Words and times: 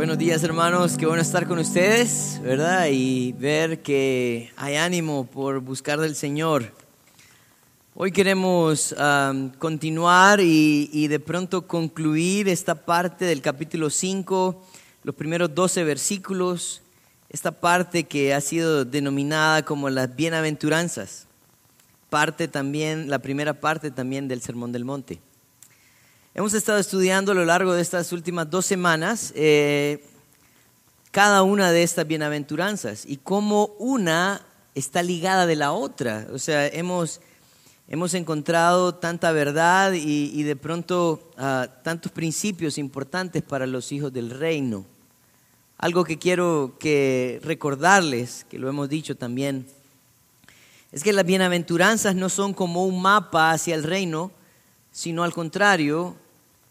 Buenos 0.00 0.16
días 0.16 0.42
hermanos, 0.42 0.96
qué 0.96 1.04
bueno 1.04 1.20
estar 1.20 1.46
con 1.46 1.58
ustedes, 1.58 2.40
¿verdad? 2.42 2.86
Y 2.90 3.32
ver 3.32 3.82
que 3.82 4.50
hay 4.56 4.76
ánimo 4.76 5.26
por 5.26 5.60
buscar 5.60 6.00
del 6.00 6.16
Señor. 6.16 6.72
Hoy 7.94 8.10
queremos 8.10 8.96
continuar 9.58 10.40
y, 10.40 10.88
y, 10.90 11.08
de 11.08 11.20
pronto 11.20 11.66
concluir 11.66 12.48
esta 12.48 12.74
parte 12.74 13.26
del 13.26 13.42
capítulo 13.42 13.90
5, 13.90 14.64
los 15.04 15.14
primeros 15.14 15.54
12 15.54 15.84
versículos, 15.84 16.80
esta 17.28 17.52
parte 17.52 18.04
que 18.04 18.32
ha 18.32 18.40
sido 18.40 18.86
denominada 18.86 19.66
como 19.66 19.90
las 19.90 20.16
bienaventuranzas, 20.16 21.26
parte 22.08 22.48
también, 22.48 23.10
la 23.10 23.18
primera 23.18 23.52
parte 23.52 23.90
también 23.90 24.28
del 24.28 24.40
Sermón 24.40 24.72
del 24.72 24.86
Monte. 24.86 25.20
Hemos 26.32 26.54
estado 26.54 26.78
estudiando 26.78 27.32
a 27.32 27.34
lo 27.34 27.44
largo 27.44 27.72
de 27.72 27.82
estas 27.82 28.12
últimas 28.12 28.48
dos 28.48 28.64
semanas 28.64 29.32
eh, 29.34 30.04
cada 31.10 31.42
una 31.42 31.72
de 31.72 31.82
estas 31.82 32.06
bienaventuranzas 32.06 33.04
y 33.04 33.16
cómo 33.16 33.74
una 33.80 34.46
está 34.76 35.02
ligada 35.02 35.46
de 35.46 35.56
la 35.56 35.72
otra. 35.72 36.28
O 36.32 36.38
sea, 36.38 36.68
hemos, 36.68 37.20
hemos 37.88 38.14
encontrado 38.14 38.94
tanta 38.94 39.32
verdad 39.32 39.92
y, 39.92 40.44
de 40.44 40.54
pronto 40.54 41.32
ah, 41.36 41.66
tantos 41.82 42.12
principios 42.12 42.78
importantes 42.78 43.42
para 43.42 43.66
los 43.66 43.90
hijos 43.90 44.12
del 44.12 44.30
reino. 44.30 44.84
Algo 45.78 46.04
que 46.04 46.20
quiero 46.20 46.76
que 46.78 47.40
recordarles, 47.42 48.46
que 48.48 48.60
lo 48.60 48.68
hemos 48.68 48.88
dicho 48.88 49.16
también, 49.16 49.66
es 50.92 51.02
que 51.02 51.12
las 51.12 51.26
bienaventuranzas 51.26 52.14
no 52.14 52.28
son 52.28 52.54
como 52.54 52.84
un 52.84 53.02
mapa 53.02 53.50
hacia 53.50 53.74
el 53.74 53.82
reino, 53.82 54.30
sino 54.92 55.24
al 55.24 55.32
contrario, 55.32 56.16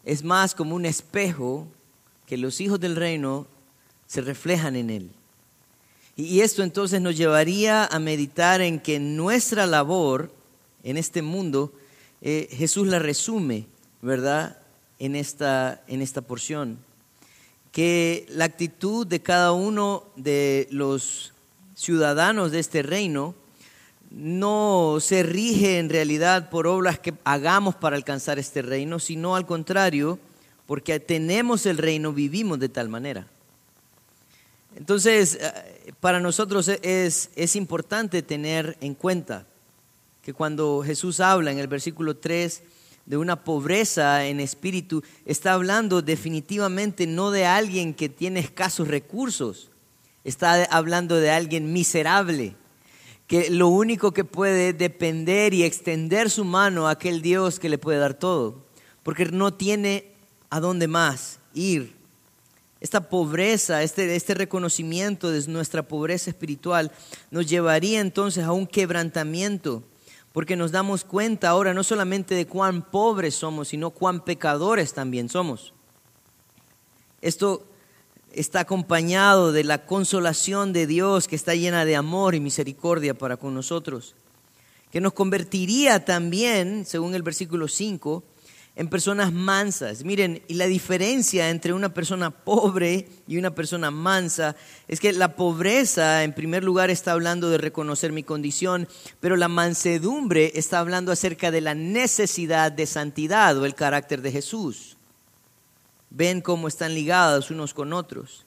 es 0.04 0.24
más 0.24 0.54
como 0.54 0.74
un 0.74 0.86
espejo 0.86 1.66
que 2.26 2.36
los 2.36 2.60
hijos 2.60 2.80
del 2.80 2.96
reino 2.96 3.46
se 4.06 4.20
reflejan 4.20 4.76
en 4.76 4.90
él. 4.90 5.10
Y 6.16 6.40
esto 6.40 6.62
entonces 6.62 7.00
nos 7.00 7.16
llevaría 7.16 7.86
a 7.86 7.98
meditar 7.98 8.60
en 8.60 8.80
que 8.80 8.98
nuestra 8.98 9.66
labor 9.66 10.30
en 10.82 10.96
este 10.96 11.22
mundo, 11.22 11.72
eh, 12.20 12.48
Jesús 12.52 12.88
la 12.88 12.98
resume, 12.98 13.66
¿verdad? 14.02 14.58
En 14.98 15.16
esta, 15.16 15.82
en 15.88 16.02
esta 16.02 16.20
porción. 16.20 16.78
Que 17.72 18.26
la 18.30 18.46
actitud 18.46 19.06
de 19.06 19.20
cada 19.20 19.52
uno 19.52 20.04
de 20.16 20.68
los 20.70 21.32
ciudadanos 21.74 22.52
de 22.52 22.58
este 22.58 22.82
reino 22.82 23.34
no 24.10 24.98
se 25.00 25.22
rige 25.22 25.78
en 25.78 25.88
realidad 25.88 26.50
por 26.50 26.66
obras 26.66 26.98
que 26.98 27.14
hagamos 27.24 27.76
para 27.76 27.96
alcanzar 27.96 28.38
este 28.38 28.60
reino, 28.60 28.98
sino 28.98 29.36
al 29.36 29.46
contrario, 29.46 30.18
porque 30.66 30.98
tenemos 30.98 31.64
el 31.66 31.78
reino, 31.78 32.12
vivimos 32.12 32.58
de 32.58 32.68
tal 32.68 32.88
manera. 32.88 33.26
Entonces, 34.76 35.38
eh, 35.40 35.92
para 36.00 36.20
nosotros 36.20 36.68
es, 36.68 37.30
es 37.34 37.56
importante 37.56 38.22
tener 38.22 38.76
en 38.80 38.94
cuenta 38.94 39.46
que 40.22 40.32
cuando 40.32 40.82
Jesús 40.84 41.20
habla 41.20 41.50
en 41.50 41.58
el 41.58 41.66
versículo 41.66 42.16
3 42.16 42.62
de 43.06 43.16
una 43.16 43.42
pobreza 43.42 44.26
en 44.26 44.40
espíritu, 44.40 45.02
está 45.24 45.54
hablando 45.54 46.02
definitivamente 46.02 47.06
no 47.06 47.30
de 47.30 47.46
alguien 47.46 47.94
que 47.94 48.08
tiene 48.08 48.40
escasos 48.40 48.88
recursos, 48.88 49.70
está 50.24 50.64
hablando 50.64 51.16
de 51.16 51.30
alguien 51.30 51.72
miserable 51.72 52.54
que 53.30 53.48
lo 53.48 53.68
único 53.68 54.10
que 54.10 54.24
puede 54.24 54.72
depender 54.72 55.54
y 55.54 55.62
extender 55.62 56.30
su 56.30 56.44
mano 56.44 56.88
a 56.88 56.90
aquel 56.90 57.22
Dios 57.22 57.60
que 57.60 57.68
le 57.68 57.78
puede 57.78 58.00
dar 58.00 58.14
todo, 58.14 58.56
porque 59.04 59.24
no 59.26 59.54
tiene 59.54 60.10
a 60.50 60.58
dónde 60.58 60.88
más 60.88 61.38
ir. 61.54 61.94
Esta 62.80 63.08
pobreza, 63.08 63.84
este, 63.84 64.16
este 64.16 64.34
reconocimiento 64.34 65.30
de 65.30 65.46
nuestra 65.46 65.84
pobreza 65.86 66.28
espiritual 66.28 66.90
nos 67.30 67.48
llevaría 67.48 68.00
entonces 68.00 68.42
a 68.42 68.50
un 68.50 68.66
quebrantamiento, 68.66 69.84
porque 70.32 70.56
nos 70.56 70.72
damos 70.72 71.04
cuenta 71.04 71.50
ahora 71.50 71.72
no 71.72 71.84
solamente 71.84 72.34
de 72.34 72.48
cuán 72.48 72.82
pobres 72.82 73.36
somos, 73.36 73.68
sino 73.68 73.90
cuán 73.90 74.24
pecadores 74.24 74.92
también 74.92 75.28
somos. 75.28 75.72
Esto 77.20 77.64
está 78.32 78.60
acompañado 78.60 79.52
de 79.52 79.64
la 79.64 79.84
consolación 79.84 80.72
de 80.72 80.86
Dios 80.86 81.28
que 81.28 81.36
está 81.36 81.54
llena 81.54 81.84
de 81.84 81.96
amor 81.96 82.34
y 82.34 82.40
misericordia 82.40 83.14
para 83.14 83.36
con 83.36 83.54
nosotros, 83.54 84.14
que 84.90 85.00
nos 85.00 85.12
convertiría 85.12 86.04
también, 86.04 86.84
según 86.84 87.14
el 87.14 87.22
versículo 87.22 87.68
5, 87.68 88.24
en 88.76 88.88
personas 88.88 89.32
mansas. 89.32 90.04
Miren, 90.04 90.42
y 90.48 90.54
la 90.54 90.66
diferencia 90.66 91.50
entre 91.50 91.72
una 91.72 91.92
persona 91.92 92.30
pobre 92.30 93.08
y 93.26 93.36
una 93.36 93.54
persona 93.54 93.90
mansa 93.90 94.56
es 94.88 95.00
que 95.00 95.12
la 95.12 95.36
pobreza, 95.36 96.24
en 96.24 96.32
primer 96.32 96.64
lugar, 96.64 96.90
está 96.90 97.12
hablando 97.12 97.50
de 97.50 97.58
reconocer 97.58 98.12
mi 98.12 98.22
condición, 98.22 98.88
pero 99.20 99.36
la 99.36 99.48
mansedumbre 99.48 100.52
está 100.54 100.78
hablando 100.78 101.12
acerca 101.12 101.50
de 101.50 101.60
la 101.60 101.74
necesidad 101.74 102.72
de 102.72 102.86
santidad 102.86 103.58
o 103.58 103.66
el 103.66 103.74
carácter 103.74 104.22
de 104.22 104.32
Jesús 104.32 104.96
ven 106.10 106.40
cómo 106.40 106.68
están 106.68 106.94
ligados 106.94 107.50
unos 107.50 107.72
con 107.72 107.92
otros. 107.92 108.44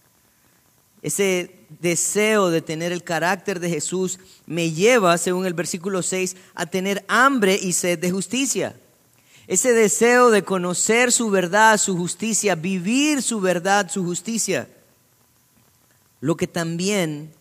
Ese 1.02 1.56
deseo 1.82 2.50
de 2.50 2.62
tener 2.62 2.92
el 2.92 3.04
carácter 3.04 3.60
de 3.60 3.70
Jesús 3.70 4.20
me 4.46 4.72
lleva, 4.72 5.18
según 5.18 5.46
el 5.46 5.54
versículo 5.54 6.02
6, 6.02 6.36
a 6.56 6.66
tener 6.66 7.04
hambre 7.08 7.60
y 7.62 7.74
sed 7.74 8.00
de 8.00 8.12
justicia. 8.12 8.76
Ese 9.48 9.74
deseo 9.74 10.30
de 10.30 10.44
conocer 10.44 11.12
su 11.12 11.30
verdad, 11.30 11.78
su 11.78 11.98
justicia, 11.98 12.56
vivir 12.56 13.22
su 13.22 13.42
verdad, 13.42 13.92
su 13.92 14.04
justicia. 14.06 14.70
Lo 16.22 16.38
que 16.38 16.48
también 16.48 17.34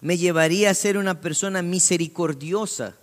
me 0.00 0.16
llevaría 0.16 0.70
a 0.70 0.74
ser 0.74 0.96
una 0.96 1.20
persona 1.20 1.60
misericordiosa. 1.60 2.94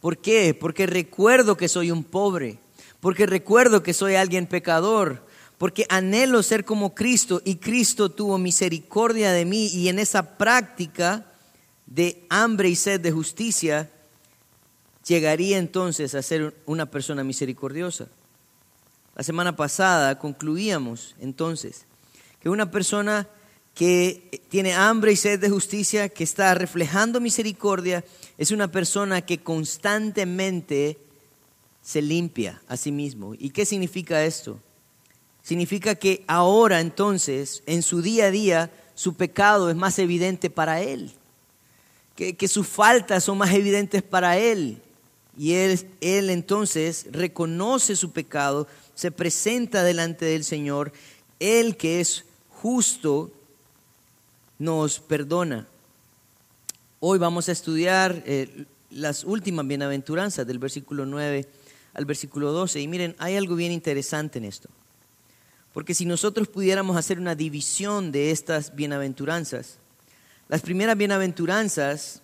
¿Por 0.00 0.18
qué? 0.18 0.54
Porque 0.54 0.86
recuerdo 0.86 1.56
que 1.56 1.68
soy 1.68 1.90
un 1.90 2.04
pobre, 2.04 2.58
porque 3.00 3.26
recuerdo 3.26 3.82
que 3.82 3.92
soy 3.92 4.14
alguien 4.14 4.46
pecador, 4.46 5.25
porque 5.58 5.86
anhelo 5.88 6.42
ser 6.42 6.64
como 6.64 6.94
Cristo 6.94 7.40
y 7.44 7.56
Cristo 7.56 8.10
tuvo 8.10 8.38
misericordia 8.38 9.32
de 9.32 9.44
mí 9.44 9.68
y 9.68 9.88
en 9.88 9.98
esa 9.98 10.36
práctica 10.36 11.24
de 11.86 12.24
hambre 12.28 12.68
y 12.68 12.76
sed 12.76 13.00
de 13.00 13.12
justicia 13.12 13.90
llegaría 15.06 15.58
entonces 15.58 16.14
a 16.14 16.22
ser 16.22 16.54
una 16.66 16.86
persona 16.86 17.24
misericordiosa. 17.24 18.08
La 19.14 19.22
semana 19.22 19.56
pasada 19.56 20.18
concluíamos 20.18 21.14
entonces 21.20 21.86
que 22.40 22.50
una 22.50 22.70
persona 22.70 23.26
que 23.74 24.42
tiene 24.48 24.74
hambre 24.74 25.12
y 25.12 25.16
sed 25.16 25.38
de 25.38 25.50
justicia, 25.50 26.08
que 26.08 26.24
está 26.24 26.54
reflejando 26.54 27.20
misericordia, 27.20 28.04
es 28.36 28.50
una 28.50 28.70
persona 28.70 29.22
que 29.22 29.38
constantemente 29.38 30.98
se 31.82 32.02
limpia 32.02 32.60
a 32.68 32.76
sí 32.76 32.90
mismo. 32.90 33.34
¿Y 33.34 33.50
qué 33.50 33.64
significa 33.64 34.24
esto? 34.24 34.58
Significa 35.46 35.94
que 35.94 36.24
ahora 36.26 36.80
entonces, 36.80 37.62
en 37.66 37.84
su 37.84 38.02
día 38.02 38.26
a 38.26 38.30
día, 38.32 38.70
su 38.96 39.14
pecado 39.14 39.70
es 39.70 39.76
más 39.76 39.96
evidente 40.00 40.50
para 40.50 40.82
él, 40.82 41.12
que, 42.16 42.48
sus 42.48 42.66
faltas 42.66 43.22
son 43.22 43.38
más 43.38 43.54
evidentes 43.54 44.02
para 44.02 44.38
él. 44.38 44.82
Y 45.38 45.52
él, 45.52 45.88
él 46.00 46.30
entonces 46.30 47.06
reconoce 47.12 47.94
su 47.94 48.10
pecado, 48.10 48.66
se 48.96 49.12
presenta 49.12 49.84
delante 49.84 50.24
del 50.24 50.42
Señor, 50.42 50.92
Él 51.38 51.76
que 51.76 52.00
es 52.00 52.24
justo 52.48 53.30
nos 54.58 54.98
perdona. 54.98 55.68
Hoy 56.98 57.18
vamos 57.18 57.48
a 57.48 57.52
estudiar 57.52 58.20
eh, 58.26 58.64
las 58.90 59.22
últimas 59.22 59.64
bienaventuranzas 59.68 60.44
del 60.44 60.58
versículo 60.58 61.06
9 61.06 61.46
al 61.94 62.04
versículo 62.04 62.50
12. 62.50 62.80
Y 62.80 62.88
miren, 62.88 63.14
hay 63.18 63.36
algo 63.36 63.54
bien 63.54 63.70
interesante 63.70 64.38
en 64.38 64.46
esto. 64.46 64.70
Porque 65.76 65.92
si 65.92 66.06
nosotros 66.06 66.48
pudiéramos 66.48 66.96
hacer 66.96 67.18
una 67.18 67.34
división 67.34 68.10
de 68.10 68.30
estas 68.30 68.74
bienaventuranzas, 68.74 69.76
las 70.48 70.62
primeras 70.62 70.96
bienaventuranzas, 70.96 72.22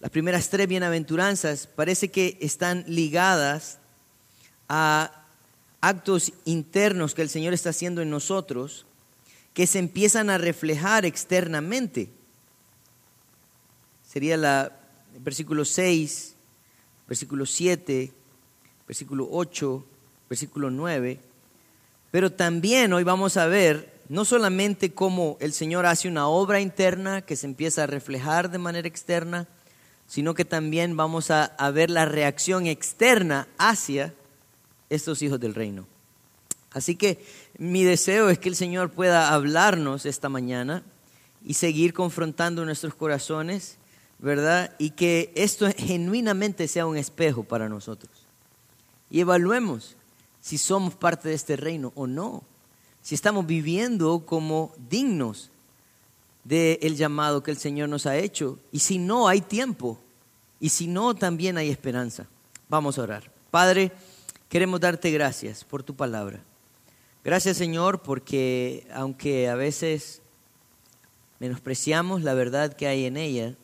las 0.00 0.10
primeras 0.10 0.48
tres 0.48 0.66
bienaventuranzas, 0.66 1.66
parece 1.66 2.10
que 2.10 2.38
están 2.40 2.82
ligadas 2.88 3.80
a 4.66 5.26
actos 5.82 6.32
internos 6.46 7.14
que 7.14 7.20
el 7.20 7.28
Señor 7.28 7.52
está 7.52 7.68
haciendo 7.68 8.00
en 8.00 8.08
nosotros, 8.08 8.86
que 9.52 9.66
se 9.66 9.78
empiezan 9.78 10.30
a 10.30 10.38
reflejar 10.38 11.04
externamente. 11.04 12.08
Sería 14.10 14.38
la 14.38 14.72
versículo 15.18 15.66
6, 15.66 16.34
versículo 17.06 17.44
7, 17.44 18.10
versículo 18.88 19.28
8, 19.30 19.86
versículo 20.30 20.70
9 20.70 21.33
pero 22.14 22.30
también 22.30 22.92
hoy 22.92 23.02
vamos 23.02 23.36
a 23.36 23.48
ver 23.48 23.92
no 24.08 24.24
solamente 24.24 24.94
cómo 24.94 25.36
el 25.40 25.52
Señor 25.52 25.84
hace 25.84 26.06
una 26.06 26.28
obra 26.28 26.60
interna 26.60 27.22
que 27.22 27.34
se 27.34 27.48
empieza 27.48 27.82
a 27.82 27.86
reflejar 27.88 28.52
de 28.52 28.58
manera 28.58 28.86
externa, 28.86 29.48
sino 30.06 30.32
que 30.32 30.44
también 30.44 30.96
vamos 30.96 31.32
a, 31.32 31.56
ver 31.72 31.90
la 31.90 32.04
reacción 32.04 32.68
externa 32.68 33.48
hacia 33.58 34.14
estos 34.90 35.22
hijos 35.22 35.40
del 35.40 35.56
reino, 35.56 35.88
Así 36.70 36.94
que 36.94 37.18
mi 37.58 37.82
deseo 37.82 38.30
es 38.30 38.38
que 38.38 38.48
el 38.48 38.54
Señor 38.54 38.90
pueda 38.90 39.34
hablarnos 39.34 40.06
esta 40.06 40.28
mañana 40.28 40.84
y 41.44 41.54
seguir 41.54 41.94
confrontando 41.94 42.64
nuestros 42.64 42.94
corazones, 42.94 43.76
¿verdad? 44.20 44.72
Y 44.78 44.90
que 44.90 45.32
esto 45.34 45.66
genuinamente 45.76 46.68
sea 46.68 46.86
un 46.86 46.96
espejo 46.96 47.42
para 47.42 47.68
nosotros. 47.68 48.12
Y 49.10 49.18
evaluemos 49.18 49.96
si 50.44 50.58
somos 50.58 50.94
parte 50.94 51.30
de 51.30 51.34
este 51.34 51.56
reino 51.56 51.90
o 51.94 52.06
no, 52.06 52.42
si 53.00 53.14
estamos 53.14 53.46
viviendo 53.46 54.26
como 54.26 54.74
dignos 54.90 55.50
del 56.44 56.96
llamado 56.96 57.42
que 57.42 57.50
el 57.50 57.56
Señor 57.56 57.88
nos 57.88 58.04
ha 58.04 58.18
hecho. 58.18 58.58
Y 58.70 58.80
si 58.80 58.98
no, 58.98 59.26
hay 59.26 59.40
tiempo. 59.40 59.98
Y 60.60 60.68
si 60.68 60.86
no, 60.86 61.14
también 61.14 61.56
hay 61.56 61.70
esperanza. 61.70 62.26
Vamos 62.68 62.98
a 62.98 63.04
orar. 63.04 63.32
Padre, 63.50 63.90
queremos 64.50 64.80
darte 64.80 65.10
gracias 65.10 65.64
por 65.64 65.82
tu 65.82 65.96
palabra. 65.96 66.44
Gracias 67.24 67.56
Señor 67.56 68.02
porque 68.02 68.86
aunque 68.92 69.48
a 69.48 69.54
veces 69.54 70.20
menospreciamos 71.40 72.22
la 72.22 72.34
verdad 72.34 72.74
que 72.74 72.86
hay 72.86 73.06
en 73.06 73.16
ella, 73.16 73.54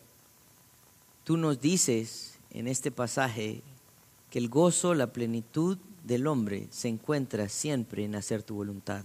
tú 1.24 1.36
nos 1.36 1.60
dices 1.60 2.38
en 2.52 2.68
este 2.68 2.90
pasaje 2.90 3.60
que 4.30 4.38
el 4.38 4.48
gozo, 4.48 4.94
la 4.94 5.08
plenitud 5.08 5.76
del 6.04 6.26
hombre 6.26 6.68
se 6.70 6.88
encuentra 6.88 7.48
siempre 7.48 8.04
en 8.04 8.14
hacer 8.14 8.42
tu 8.42 8.54
voluntad. 8.54 9.04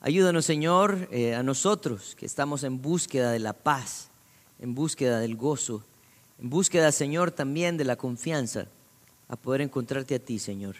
Ayúdanos, 0.00 0.44
Señor, 0.44 1.08
eh, 1.10 1.34
a 1.34 1.42
nosotros 1.42 2.14
que 2.16 2.26
estamos 2.26 2.62
en 2.62 2.80
búsqueda 2.80 3.32
de 3.32 3.40
la 3.40 3.52
paz, 3.52 4.10
en 4.60 4.74
búsqueda 4.74 5.18
del 5.18 5.36
gozo, 5.36 5.82
en 6.40 6.50
búsqueda, 6.50 6.92
Señor, 6.92 7.32
también 7.32 7.76
de 7.76 7.84
la 7.84 7.96
confianza, 7.96 8.66
a 9.28 9.36
poder 9.36 9.60
encontrarte 9.60 10.14
a 10.14 10.18
ti, 10.18 10.38
Señor, 10.38 10.76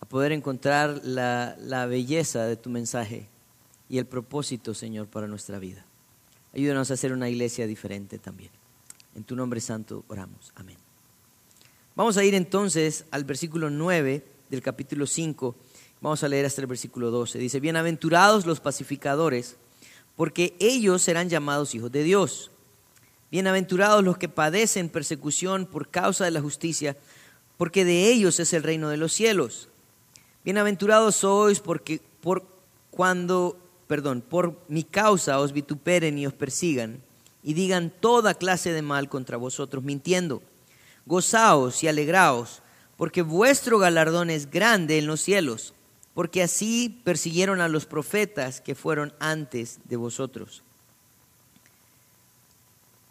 a 0.00 0.06
poder 0.06 0.32
encontrar 0.32 1.00
la, 1.04 1.56
la 1.58 1.86
belleza 1.86 2.44
de 2.44 2.56
tu 2.56 2.70
mensaje 2.70 3.28
y 3.88 3.98
el 3.98 4.06
propósito, 4.06 4.72
Señor, 4.72 5.08
para 5.08 5.26
nuestra 5.26 5.58
vida. 5.58 5.84
Ayúdanos 6.54 6.90
a 6.90 6.94
hacer 6.94 7.12
una 7.12 7.28
iglesia 7.28 7.66
diferente 7.66 8.18
también. 8.18 8.50
En 9.14 9.24
tu 9.24 9.36
nombre 9.36 9.60
santo 9.60 10.04
oramos. 10.08 10.52
Amén. 10.54 10.81
Vamos 11.94 12.16
a 12.16 12.24
ir 12.24 12.34
entonces 12.34 13.04
al 13.10 13.24
versículo 13.24 13.70
9 13.70 14.24
del 14.50 14.62
capítulo 14.62 15.06
5 15.06 15.56
Vamos 16.02 16.24
a 16.24 16.28
leer 16.28 16.44
hasta 16.46 16.60
el 16.60 16.66
versículo 16.66 17.12
12. 17.12 17.38
Dice, 17.38 17.60
bienaventurados 17.60 18.44
los 18.44 18.58
pacificadores, 18.58 19.56
porque 20.16 20.56
ellos 20.58 21.00
serán 21.00 21.28
llamados 21.28 21.76
hijos 21.76 21.92
de 21.92 22.02
Dios. 22.02 22.50
Bienaventurados 23.30 24.02
los 24.02 24.18
que 24.18 24.28
padecen 24.28 24.88
persecución 24.88 25.64
por 25.64 25.90
causa 25.90 26.24
de 26.24 26.32
la 26.32 26.40
justicia, 26.40 26.96
porque 27.56 27.84
de 27.84 28.10
ellos 28.10 28.40
es 28.40 28.52
el 28.52 28.64
reino 28.64 28.88
de 28.88 28.96
los 28.96 29.12
cielos. 29.12 29.68
Bienaventurados 30.44 31.14
sois 31.14 31.60
porque 31.60 32.00
por 32.20 32.44
cuando, 32.90 33.56
perdón, 33.86 34.24
por 34.28 34.58
mi 34.66 34.82
causa 34.82 35.38
os 35.38 35.52
vituperen 35.52 36.18
y 36.18 36.26
os 36.26 36.34
persigan 36.34 37.00
y 37.44 37.54
digan 37.54 37.92
toda 38.00 38.34
clase 38.34 38.72
de 38.72 38.82
mal 38.82 39.08
contra 39.08 39.36
vosotros 39.36 39.84
mintiendo. 39.84 40.42
Gozaos 41.06 41.82
y 41.82 41.88
alegraos, 41.88 42.62
porque 42.96 43.22
vuestro 43.22 43.78
galardón 43.78 44.30
es 44.30 44.50
grande 44.50 44.98
en 44.98 45.06
los 45.06 45.20
cielos 45.20 45.74
porque 46.14 46.42
así 46.42 47.00
persiguieron 47.04 47.60
a 47.60 47.68
los 47.68 47.86
profetas 47.86 48.60
que 48.60 48.74
fueron 48.74 49.14
antes 49.18 49.78
de 49.84 49.96
vosotros. 49.96 50.62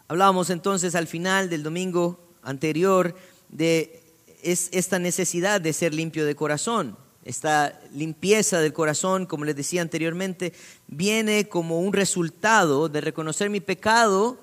Hablábamos 0.08 0.50
entonces 0.50 0.94
al 0.94 1.06
final 1.06 1.48
del 1.48 1.62
domingo 1.62 2.20
anterior 2.42 3.16
de 3.48 4.00
esta 4.42 4.98
necesidad 4.98 5.60
de 5.60 5.72
ser 5.72 5.94
limpio 5.94 6.26
de 6.26 6.34
corazón. 6.34 6.96
Esta 7.24 7.80
limpieza 7.92 8.60
del 8.60 8.72
corazón, 8.72 9.26
como 9.26 9.44
les 9.44 9.54
decía 9.54 9.80
anteriormente, 9.80 10.52
viene 10.88 11.48
como 11.48 11.80
un 11.80 11.92
resultado 11.92 12.88
de 12.88 13.00
reconocer 13.00 13.48
mi 13.48 13.60
pecado 13.60 14.38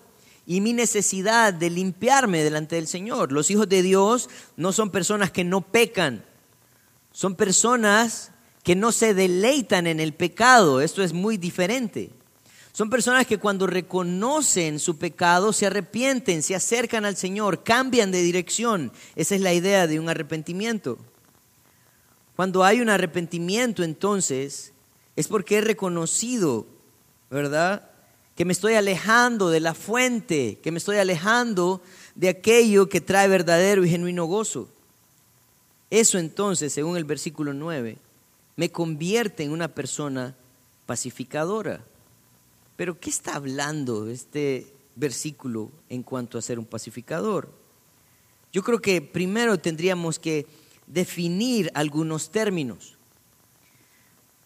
y 0.50 0.62
mi 0.62 0.74
necesidad 0.74 1.54
de 1.54 1.69
limpiarme 1.69 2.44
delante 2.44 2.75
del 2.75 2.88
Señor. 2.88 3.31
Los 3.31 3.51
hijos 3.51 3.69
de 3.69 3.84
Dios 3.84 4.31
no 4.57 4.74
son 4.74 4.90
personas 4.90 5.30
que 5.30 5.44
no 5.44 5.62
pecan, 5.62 6.25
son 7.12 7.36
personas 7.36 8.31
que 8.63 8.75
no 8.75 8.92
se 8.92 9.13
deleitan 9.13 9.86
en 9.86 10.00
el 10.00 10.12
pecado. 10.12 10.81
Esto 10.81 11.04
es 11.04 11.13
muy 11.13 11.38
diferente. 11.38 12.10
Son 12.72 12.90
personas 12.90 13.28
que 13.28 13.38
cuando 13.38 13.68
reconocen 13.68 14.80
su 14.80 14.98
pecado 14.98 15.54
se 15.54 15.68
arrepienten, 15.68 16.42
se 16.42 16.56
acercan 16.56 17.06
al 17.06 17.16
Señor, 17.16 17.63
cambian 17.63 18.10
de 18.10 18.24
dirección. 18.24 18.92
Esa 19.16 19.36
es 19.36 19.42
la 19.42 19.54
idea 19.54 19.86
de 19.86 20.00
un 20.00 20.10
arrepentimiento. 20.10 20.98
Cuando 22.36 22.63
hay 22.63 22.81
un 22.81 22.90
arrepentimiento 22.90 23.84
entonces 23.84 24.74
es 25.16 25.28
porque 25.28 25.57
he 25.57 25.62
reconocido, 25.62 26.66
¿verdad? 27.30 27.88
Que 28.39 28.45
me 28.45 28.53
estoy 28.53 28.75
alejando 28.75 29.50
de 29.50 29.59
la 29.59 29.74
fuente, 29.74 30.59
que 30.63 30.71
me 30.71 30.77
estoy 30.77 30.95
alejando 30.95 31.81
de 32.15 32.30
aquello 32.30 32.88
que 32.88 33.01
trae 33.01 33.27
verdadero 33.27 33.83
y 33.83 33.89
genuino 33.89 34.24
gozo. 34.27 34.69
Eso 35.89 36.18
entonces, 36.18 36.71
según 36.71 36.95
el 36.95 37.03
versículo 37.03 37.53
9, 37.53 37.97
me 38.56 38.71
convierte 38.71 39.44
en 39.44 39.51
una 39.51 39.68
persona 39.68 40.38
pacificadora. 40.86 41.83
Pero 42.77 42.97
¿qué 42.97 43.09
está 43.09 43.36
hablando 43.36 44.07
este 44.07 44.74
versículo 44.95 45.69
en 45.89 46.01
cuanto 46.01 46.38
a 46.38 46.42
ser 46.42 46.59
un 46.59 46.65
pacificador? 46.65 47.51
Yo 48.53 48.63
creo 48.63 48.80
que 48.80 49.01
primero 49.01 49.59
tendríamos 49.59 50.18
que 50.18 50.47
definir 50.88 51.69
algunos 51.74 52.31
términos. 52.31 52.95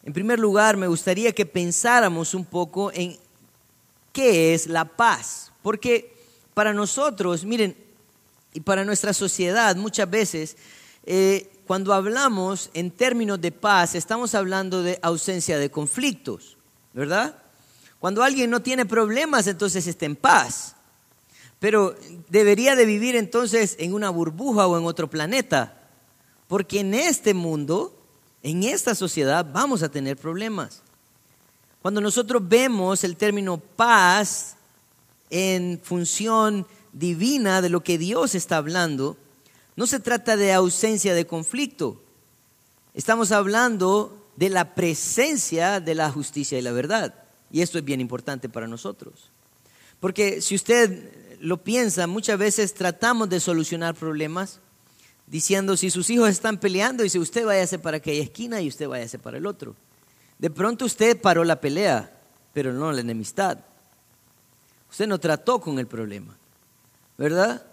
En 0.01 0.13
primer 0.13 0.39
lugar, 0.39 0.77
me 0.77 0.87
gustaría 0.87 1.31
que 1.31 1.45
pensáramos 1.45 2.33
un 2.33 2.43
poco 2.43 2.91
en 2.91 3.21
qué 4.13 4.53
es 4.53 4.67
la 4.67 4.85
paz. 4.85 5.51
Porque 5.61 6.15
para 6.53 6.73
nosotros, 6.73 7.43
miren, 7.43 7.75
y 8.53 8.61
para 8.61 8.85
nuestra 8.85 9.13
sociedad 9.13 9.75
muchas 9.75 10.09
veces 10.09 10.55
eh, 11.05 11.49
cuando 11.65 11.93
hablamos 11.93 12.69
en 12.73 12.91
términos 12.91 13.41
de 13.41 13.51
paz, 13.51 13.95
estamos 13.95 14.35
hablando 14.35 14.83
de 14.83 14.99
ausencia 15.01 15.57
de 15.57 15.71
conflictos, 15.71 16.57
¿verdad? 16.93 17.37
Cuando 17.99 18.21
alguien 18.21 18.49
no 18.49 18.61
tiene 18.61 18.85
problemas, 18.85 19.47
entonces 19.47 19.87
está 19.87 20.05
en 20.05 20.15
paz. 20.15 20.75
Pero 21.59 21.95
debería 22.29 22.75
de 22.75 22.85
vivir 22.85 23.15
entonces 23.15 23.77
en 23.79 23.93
una 23.93 24.09
burbuja 24.09 24.67
o 24.67 24.77
en 24.77 24.85
otro 24.85 25.09
planeta, 25.09 25.87
porque 26.47 26.81
en 26.81 26.93
este 26.93 27.33
mundo, 27.33 27.97
en 28.43 28.63
esta 28.63 28.93
sociedad, 28.93 29.45
vamos 29.51 29.81
a 29.83 29.89
tener 29.89 30.17
problemas. 30.17 30.82
Cuando 31.83 31.99
nosotros 31.99 32.41
vemos 32.47 33.03
el 33.03 33.17
término 33.17 33.57
paz 33.57 34.55
en 35.29 35.81
función 35.83 36.65
divina 36.93 37.61
de 37.61 37.67
lo 37.67 37.83
que 37.83 37.97
Dios 37.97 38.35
está 38.35 38.55
hablando, 38.55 39.17
no 39.75 39.85
se 39.85 39.99
trata 39.99 40.37
de 40.37 40.53
ausencia 40.53 41.13
de 41.13 41.27
conflicto. 41.27 42.01
Estamos 42.93 43.33
hablando 43.33 44.29
de 44.37 44.47
la 44.47 44.75
presencia 44.75 45.81
de 45.81 45.93
la 45.93 46.09
justicia 46.09 46.57
y 46.57 46.61
la 46.61 46.71
verdad. 46.71 47.15
Y 47.51 47.59
esto 47.59 47.79
es 47.79 47.83
bien 47.83 47.99
importante 47.99 48.47
para 48.47 48.65
nosotros. 48.65 49.29
Porque 49.99 50.39
si 50.39 50.55
usted 50.55 51.37
lo 51.41 51.65
piensa, 51.65 52.07
muchas 52.07 52.39
veces 52.39 52.73
tratamos 52.73 53.27
de 53.27 53.41
solucionar 53.41 53.93
problemas 53.93 54.61
diciendo 55.27 55.75
si 55.75 55.89
sus 55.89 56.09
hijos 56.09 56.29
están 56.29 56.61
peleando, 56.61 57.03
dice 57.03 57.19
usted 57.19 57.45
váyase 57.45 57.77
para 57.77 57.97
aquella 57.97 58.23
esquina 58.23 58.61
y 58.61 58.69
usted 58.69 58.87
váyase 58.87 59.19
para 59.19 59.37
el 59.37 59.45
otro. 59.45 59.75
De 60.37 60.49
pronto 60.49 60.85
usted 60.85 61.19
paró 61.21 61.43
la 61.43 61.61
pelea, 61.61 62.11
pero 62.53 62.73
no 62.73 62.91
la 62.91 63.01
enemistad. 63.01 63.59
Usted 64.89 65.07
no 65.07 65.19
trató 65.19 65.59
con 65.59 65.79
el 65.79 65.87
problema, 65.87 66.35
¿verdad? 67.17 67.65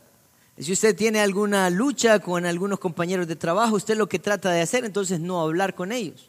Si 0.59 0.73
usted 0.73 0.95
tiene 0.97 1.21
alguna 1.21 1.71
lucha 1.71 2.19
con 2.19 2.45
algunos 2.45 2.79
compañeros 2.79 3.27
de 3.27 3.37
trabajo, 3.37 3.77
usted 3.77 3.97
lo 3.97 4.09
que 4.09 4.19
trata 4.19 4.51
de 4.51 4.61
hacer 4.61 4.85
entonces 4.85 5.21
no 5.21 5.41
hablar 5.41 5.75
con 5.75 5.91
ellos. 5.93 6.29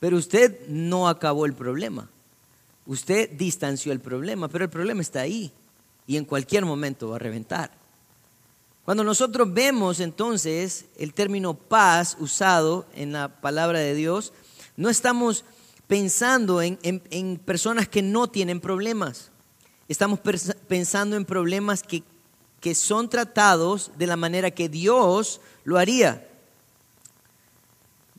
Pero 0.00 0.16
usted 0.16 0.66
no 0.68 1.08
acabó 1.08 1.46
el 1.46 1.54
problema. 1.54 2.08
Usted 2.86 3.30
distanció 3.30 3.92
el 3.92 4.00
problema, 4.00 4.48
pero 4.48 4.64
el 4.64 4.70
problema 4.70 5.00
está 5.00 5.20
ahí 5.20 5.52
y 6.06 6.16
en 6.16 6.24
cualquier 6.24 6.64
momento 6.64 7.10
va 7.10 7.16
a 7.16 7.20
reventar. 7.20 7.70
Cuando 8.84 9.02
nosotros 9.04 9.52
vemos 9.52 10.00
entonces 10.00 10.86
el 10.98 11.14
término 11.14 11.54
paz 11.54 12.16
usado 12.20 12.86
en 12.94 13.12
la 13.12 13.28
palabra 13.40 13.78
de 13.78 13.94
Dios, 13.94 14.32
no 14.76 14.90
estamos 14.90 15.44
pensando 15.86 16.62
en, 16.62 16.78
en 16.82 17.36
personas 17.36 17.88
que 17.88 18.02
no 18.02 18.28
tienen 18.28 18.60
problemas. 18.60 19.30
Estamos 19.88 20.20
pensando 20.68 21.16
en 21.16 21.24
problemas 21.24 21.82
que 21.82 22.02
que 22.64 22.74
son 22.74 23.10
tratados 23.10 23.90
de 23.98 24.06
la 24.06 24.16
manera 24.16 24.50
que 24.50 24.70
Dios 24.70 25.42
lo 25.64 25.76
haría. 25.76 26.26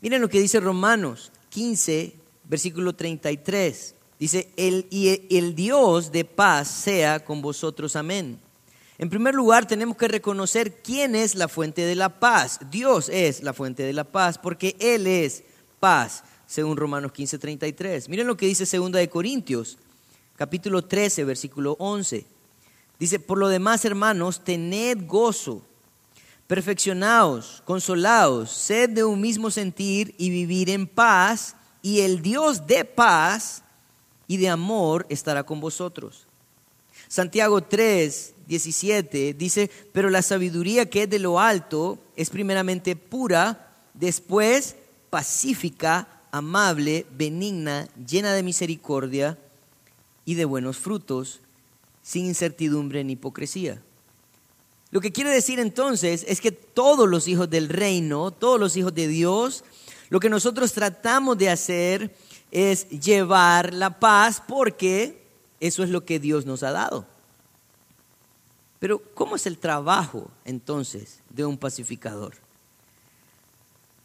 Miren 0.00 0.22
lo 0.22 0.28
que 0.28 0.38
dice 0.38 0.60
Romanos 0.60 1.32
15, 1.48 2.14
versículo 2.44 2.94
33. 2.94 3.96
Dice, 4.20 4.48
el, 4.56 4.86
y 4.88 5.36
el 5.36 5.56
Dios 5.56 6.12
de 6.12 6.24
paz 6.24 6.68
sea 6.68 7.24
con 7.24 7.42
vosotros. 7.42 7.96
Amén. 7.96 8.38
En 8.98 9.10
primer 9.10 9.34
lugar, 9.34 9.66
tenemos 9.66 9.96
que 9.96 10.06
reconocer 10.06 10.80
quién 10.80 11.16
es 11.16 11.34
la 11.34 11.48
fuente 11.48 11.82
de 11.82 11.96
la 11.96 12.20
paz. 12.20 12.60
Dios 12.70 13.08
es 13.08 13.42
la 13.42 13.52
fuente 13.52 13.82
de 13.82 13.94
la 13.94 14.04
paz 14.04 14.38
porque 14.38 14.76
Él 14.78 15.08
es 15.08 15.42
paz, 15.80 16.22
según 16.46 16.76
Romanos 16.76 17.12
15:33. 17.12 18.08
Miren 18.08 18.26
lo 18.26 18.36
que 18.36 18.46
dice 18.46 18.64
2 18.64 18.92
de 18.92 19.08
Corintios, 19.08 19.78
capítulo 20.36 20.82
13, 20.82 21.24
versículo 21.24 21.76
11. 21.78 22.26
Dice, 22.98 23.18
por 23.18 23.38
lo 23.38 23.48
demás, 23.48 23.84
hermanos, 23.84 24.42
tened 24.42 25.06
gozo, 25.06 25.62
perfeccionaos, 26.46 27.62
consolaos, 27.66 28.50
sed 28.50 28.90
de 28.90 29.04
un 29.04 29.20
mismo 29.20 29.50
sentir 29.50 30.14
y 30.16 30.30
vivir 30.30 30.70
en 30.70 30.86
paz, 30.86 31.56
y 31.82 32.00
el 32.00 32.22
Dios 32.22 32.66
de 32.66 32.84
paz 32.84 33.62
y 34.26 34.38
de 34.38 34.48
amor 34.48 35.06
estará 35.08 35.44
con 35.44 35.60
vosotros. 35.60 36.26
Santiago 37.08 37.62
3, 37.62 38.34
17 38.46 39.34
dice, 39.34 39.70
pero 39.92 40.10
la 40.10 40.22
sabiduría 40.22 40.88
que 40.88 41.04
es 41.04 41.10
de 41.10 41.18
lo 41.18 41.38
alto 41.38 41.98
es 42.16 42.30
primeramente 42.30 42.96
pura, 42.96 43.72
después 43.94 44.76
pacífica, 45.10 46.08
amable, 46.36 47.06
benigna, 47.10 47.88
llena 48.06 48.32
de 48.32 48.42
misericordia 48.42 49.38
y 50.24 50.34
de 50.34 50.44
buenos 50.44 50.78
frutos, 50.78 51.40
sin 52.02 52.26
incertidumbre 52.26 53.02
ni 53.04 53.14
hipocresía. 53.14 53.82
Lo 54.90 55.00
que 55.00 55.12
quiere 55.12 55.30
decir 55.30 55.58
entonces 55.58 56.24
es 56.28 56.40
que 56.40 56.52
todos 56.52 57.08
los 57.08 57.28
hijos 57.28 57.50
del 57.50 57.68
reino, 57.68 58.30
todos 58.30 58.60
los 58.60 58.76
hijos 58.76 58.94
de 58.94 59.08
Dios, 59.08 59.64
lo 60.08 60.20
que 60.20 60.30
nosotros 60.30 60.72
tratamos 60.72 61.36
de 61.36 61.50
hacer 61.50 62.14
es 62.50 62.88
llevar 62.88 63.74
la 63.74 63.98
paz 63.98 64.42
porque 64.46 65.26
eso 65.60 65.82
es 65.82 65.90
lo 65.90 66.04
que 66.04 66.20
Dios 66.20 66.46
nos 66.46 66.62
ha 66.62 66.70
dado. 66.70 67.06
Pero 68.78 69.02
¿cómo 69.14 69.36
es 69.36 69.46
el 69.46 69.58
trabajo 69.58 70.30
entonces 70.44 71.20
de 71.30 71.44
un 71.44 71.58
pacificador? 71.58 72.45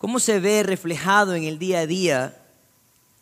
¿Cómo 0.01 0.19
se 0.19 0.39
ve 0.39 0.63
reflejado 0.63 1.35
en 1.35 1.43
el 1.43 1.59
día 1.59 1.81
a 1.81 1.85
día 1.87 2.37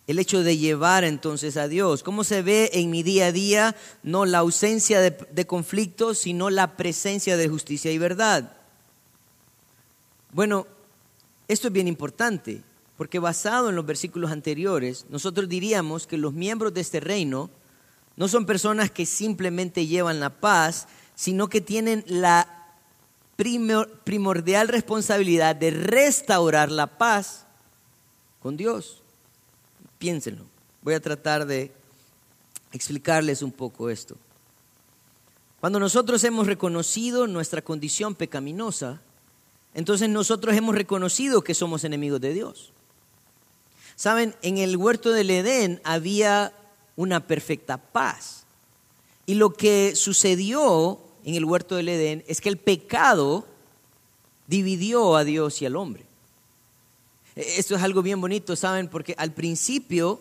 el 0.08 0.18
hecho 0.18 0.42
de 0.42 0.58
llevar 0.58 1.04
entonces 1.04 1.56
a 1.56 1.68
Dios. 1.68 2.02
¿Cómo 2.02 2.24
se 2.24 2.42
ve 2.42 2.72
en 2.74 2.90
mi 2.90 3.04
día 3.04 3.28
a 3.28 3.32
día 3.32 3.76
no 4.02 4.26
la 4.26 4.40
ausencia 4.40 5.02
de, 5.02 5.12
de 5.12 5.46
conflictos, 5.46 6.18
sino 6.18 6.50
la 6.50 6.78
presencia 6.78 7.38
de 7.38 7.48
justicia 7.48 7.92
y 7.92 8.00
verdad? 8.00 8.58
Bueno, 10.32 10.66
esto 11.48 11.68
es 11.68 11.74
bien 11.74 11.88
importante, 11.88 12.64
porque 12.98 13.20
basado 13.20 13.70
en 13.70 13.76
los 13.76 13.86
versículos 13.86 14.32
anteriores, 14.32 15.06
nosotros 15.10 15.48
diríamos 15.48 16.08
que 16.08 16.18
los 16.18 16.34
miembros 16.34 16.74
de 16.74 16.82
este 16.82 17.00
reino 17.00 17.52
no 18.16 18.28
son 18.28 18.48
personas 18.48 18.90
que 18.90 19.06
simplemente 19.06 19.86
llevan 19.86 20.20
la 20.20 20.40
paz, 20.40 20.88
sino 21.14 21.50
que 21.50 21.62
tienen 21.62 22.04
la 22.08 22.59
primordial 24.04 24.68
responsabilidad 24.68 25.56
de 25.56 25.72
restaurar 25.72 26.72
la 26.72 26.98
paz 26.98 27.46
con 28.42 28.58
Dios. 28.58 29.02
Piénsenlo. 29.98 30.44
Voy 30.82 30.94
a 30.94 31.00
tratar 31.00 31.46
de 31.46 31.72
explicarles 32.72 33.42
un 33.42 33.52
poco 33.52 33.90
esto. 33.90 34.16
Cuando 35.60 35.80
nosotros 35.80 36.24
hemos 36.24 36.48
reconocido 36.48 37.28
nuestra 37.28 37.62
condición 37.62 38.16
pecaminosa, 38.16 39.02
entonces 39.74 40.10
nosotros 40.10 40.56
hemos 40.56 40.76
reconocido 40.76 41.42
que 41.42 41.54
somos 41.54 41.84
enemigos 41.84 42.22
de 42.22 42.34
Dios. 42.34 42.72
Saben, 43.96 44.36
en 44.42 44.58
el 44.58 44.78
huerto 44.78 45.12
del 45.12 45.30
Edén 45.30 45.82
había 45.84 46.54
una 46.96 47.28
perfecta 47.28 47.78
paz. 47.78 48.46
Y 49.26 49.36
lo 49.36 49.54
que 49.54 49.96
sucedió 49.96 51.00
en 51.24 51.36
el 51.36 51.46
huerto 51.46 51.76
del 51.76 51.90
Edén 51.90 52.24
es 52.28 52.42
que 52.42 52.50
el 52.50 52.58
pecado 52.58 53.46
dividió 54.48 55.16
a 55.16 55.24
Dios 55.24 55.62
y 55.62 55.66
al 55.66 55.76
hombre. 55.76 56.06
Esto 57.36 57.76
es 57.76 57.84
algo 57.84 58.02
bien 58.02 58.20
bonito, 58.20 58.56
¿saben? 58.56 58.88
Porque 58.88 59.16
al 59.18 59.32
principio 59.32 60.20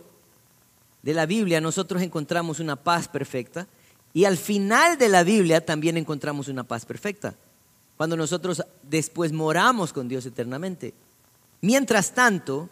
de 1.03 1.15
la 1.15 1.27
Biblia 1.27 1.61
nosotros 1.61 2.03
encontramos 2.03 2.61
una 2.61 2.77
paz 2.77 3.09
perfecta 3.09 3.67
y 4.13 4.25
al 4.25 4.37
final 4.37 4.99
de 4.99 5.09
la 5.09 5.23
Biblia 5.25 5.65
también 5.65 5.97
encontramos 5.97 6.49
una 6.49 6.65
paz 6.65 6.85
perfecta. 6.85 7.35
Cuando 7.97 8.17
nosotros 8.17 8.63
después 8.83 9.33
moramos 9.33 9.93
con 9.93 10.09
Dios 10.09 10.27
eternamente. 10.27 10.95
Mientras 11.61 12.15
tanto, 12.15 12.69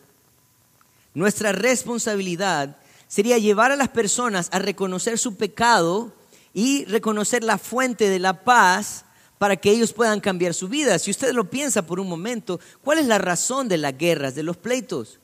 nuestra 1.14 1.52
responsabilidad 1.52 2.76
sería 3.09 3.38
llevar 3.38 3.73
a 3.73 3.76
las 3.76 3.88
personas 3.88 4.49
a 4.52 4.59
reconocer 4.59 5.18
su 5.18 5.37
pecado 5.37 6.12
y 6.59 6.87
reconocer 6.87 7.45
la 7.45 7.59
fuente 7.59 8.09
de 8.09 8.19
la 8.19 8.43
paz 8.43 9.05
para 9.37 9.57
que 9.57 9.71
ellos 9.71 9.93
puedan 9.93 10.21
cambiar 10.21 10.55
su 10.55 10.69
vida. 10.69 10.99
Si 10.99 11.11
usted 11.11 11.35
lo 11.35 11.51
piensa 11.51 11.83
por 11.83 12.01
un 12.01 12.09
momento, 12.09 12.59
¿cuál 12.83 12.97
es 12.97 13.05
la 13.07 13.19
razón 13.19 13.69
de 13.69 13.77
las 13.77 13.99
guerras, 13.99 14.35
de 14.35 14.43
los 14.43 14.57
pleitos? 14.57 15.21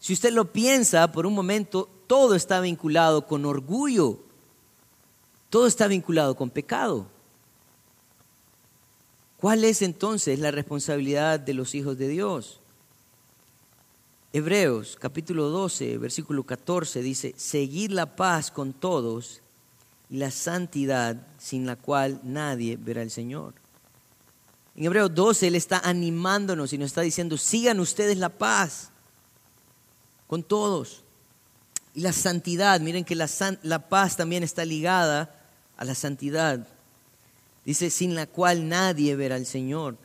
Si 0.00 0.12
usted 0.12 0.32
lo 0.32 0.52
piensa 0.52 1.12
por 1.12 1.26
un 1.26 1.32
momento, 1.32 1.88
todo 2.08 2.34
está 2.34 2.58
vinculado 2.58 3.24
con 3.24 3.44
orgullo, 3.46 4.18
todo 5.48 5.68
está 5.68 5.86
vinculado 5.86 6.34
con 6.34 6.50
pecado. 6.50 7.06
¿Cuál 9.36 9.62
es 9.62 9.80
entonces 9.80 10.40
la 10.40 10.50
responsabilidad 10.50 11.38
de 11.38 11.54
los 11.54 11.76
hijos 11.76 11.98
de 11.98 12.08
Dios? 12.08 12.58
Hebreos 14.32 14.96
capítulo 15.00 15.50
12, 15.50 15.98
versículo 15.98 16.42
14 16.42 17.00
dice, 17.00 17.32
seguir 17.36 17.92
la 17.92 18.16
paz 18.16 18.50
con 18.50 18.72
todos 18.72 19.40
la 20.10 20.30
santidad 20.30 21.16
sin 21.38 21.66
la 21.66 21.76
cual 21.76 22.20
nadie 22.22 22.76
verá 22.76 23.02
al 23.02 23.10
Señor. 23.10 23.54
En 24.76 24.84
Hebreos 24.84 25.14
12 25.14 25.48
Él 25.48 25.54
está 25.54 25.78
animándonos 25.78 26.72
y 26.72 26.78
nos 26.78 26.86
está 26.86 27.02
diciendo, 27.02 27.36
sigan 27.36 27.80
ustedes 27.80 28.18
la 28.18 28.28
paz 28.28 28.90
con 30.26 30.42
todos. 30.42 31.04
Y 31.94 32.00
la 32.00 32.12
santidad, 32.12 32.80
miren 32.80 33.04
que 33.04 33.14
la, 33.14 33.28
la 33.62 33.88
paz 33.88 34.16
también 34.16 34.42
está 34.42 34.64
ligada 34.64 35.40
a 35.76 35.84
la 35.84 35.94
santidad. 35.94 36.66
Dice, 37.64 37.88
sin 37.90 38.14
la 38.14 38.26
cual 38.26 38.68
nadie 38.68 39.14
verá 39.16 39.36
al 39.36 39.46
Señor. 39.46 39.96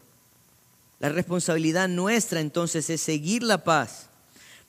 La 1.00 1.10
responsabilidad 1.10 1.88
nuestra 1.88 2.42
entonces 2.42 2.90
es 2.90 3.02
seguir 3.02 3.42
la 3.42 3.64
paz. 3.64 4.10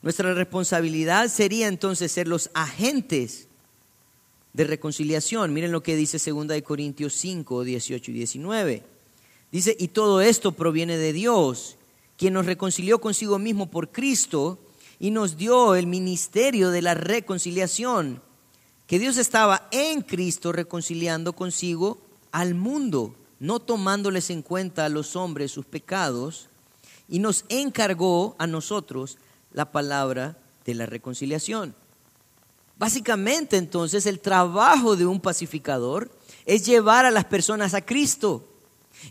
Nuestra 0.01 0.33
responsabilidad 0.33 1.27
sería 1.27 1.67
entonces 1.67 2.11
ser 2.11 2.27
los 2.27 2.49
agentes 2.53 3.47
de 4.53 4.63
reconciliación. 4.63 5.53
Miren 5.53 5.71
lo 5.71 5.83
que 5.83 5.95
dice 5.95 6.17
2 6.17 6.47
de 6.47 6.63
Corintios 6.63 7.13
5, 7.13 7.63
18 7.63 8.11
y 8.11 8.13
19. 8.13 8.83
Dice, 9.51 9.75
y 9.77 9.89
todo 9.89 10.21
esto 10.21 10.53
proviene 10.53 10.97
de 10.97 11.13
Dios, 11.13 11.77
quien 12.17 12.33
nos 12.33 12.45
reconcilió 12.45 13.01
consigo 13.01 13.39
mismo 13.39 13.69
por 13.69 13.91
Cristo 13.91 14.59
y 14.99 15.11
nos 15.11 15.35
dio 15.35 15.75
el 15.75 15.87
ministerio 15.87 16.69
de 16.69 16.81
la 16.81 16.93
reconciliación, 16.93 18.21
que 18.87 18.99
Dios 18.99 19.17
estaba 19.17 19.67
en 19.71 20.01
Cristo 20.01 20.51
reconciliando 20.51 21.33
consigo 21.33 21.97
al 22.31 22.55
mundo, 22.55 23.15
no 23.39 23.59
tomándoles 23.59 24.29
en 24.29 24.41
cuenta 24.41 24.85
a 24.85 24.89
los 24.89 25.15
hombres 25.15 25.51
sus 25.51 25.65
pecados, 25.65 26.49
y 27.09 27.19
nos 27.19 27.43
encargó 27.49 28.35
a 28.37 28.47
nosotros 28.47 29.17
la 29.51 29.71
palabra 29.71 30.37
de 30.65 30.75
la 30.75 30.85
reconciliación. 30.85 31.75
Básicamente 32.81 33.57
entonces 33.57 34.07
el 34.07 34.19
trabajo 34.19 34.95
de 34.95 35.05
un 35.05 35.19
pacificador 35.19 36.09
es 36.47 36.65
llevar 36.65 37.05
a 37.05 37.11
las 37.11 37.25
personas 37.25 37.75
a 37.75 37.85
Cristo. 37.85 38.43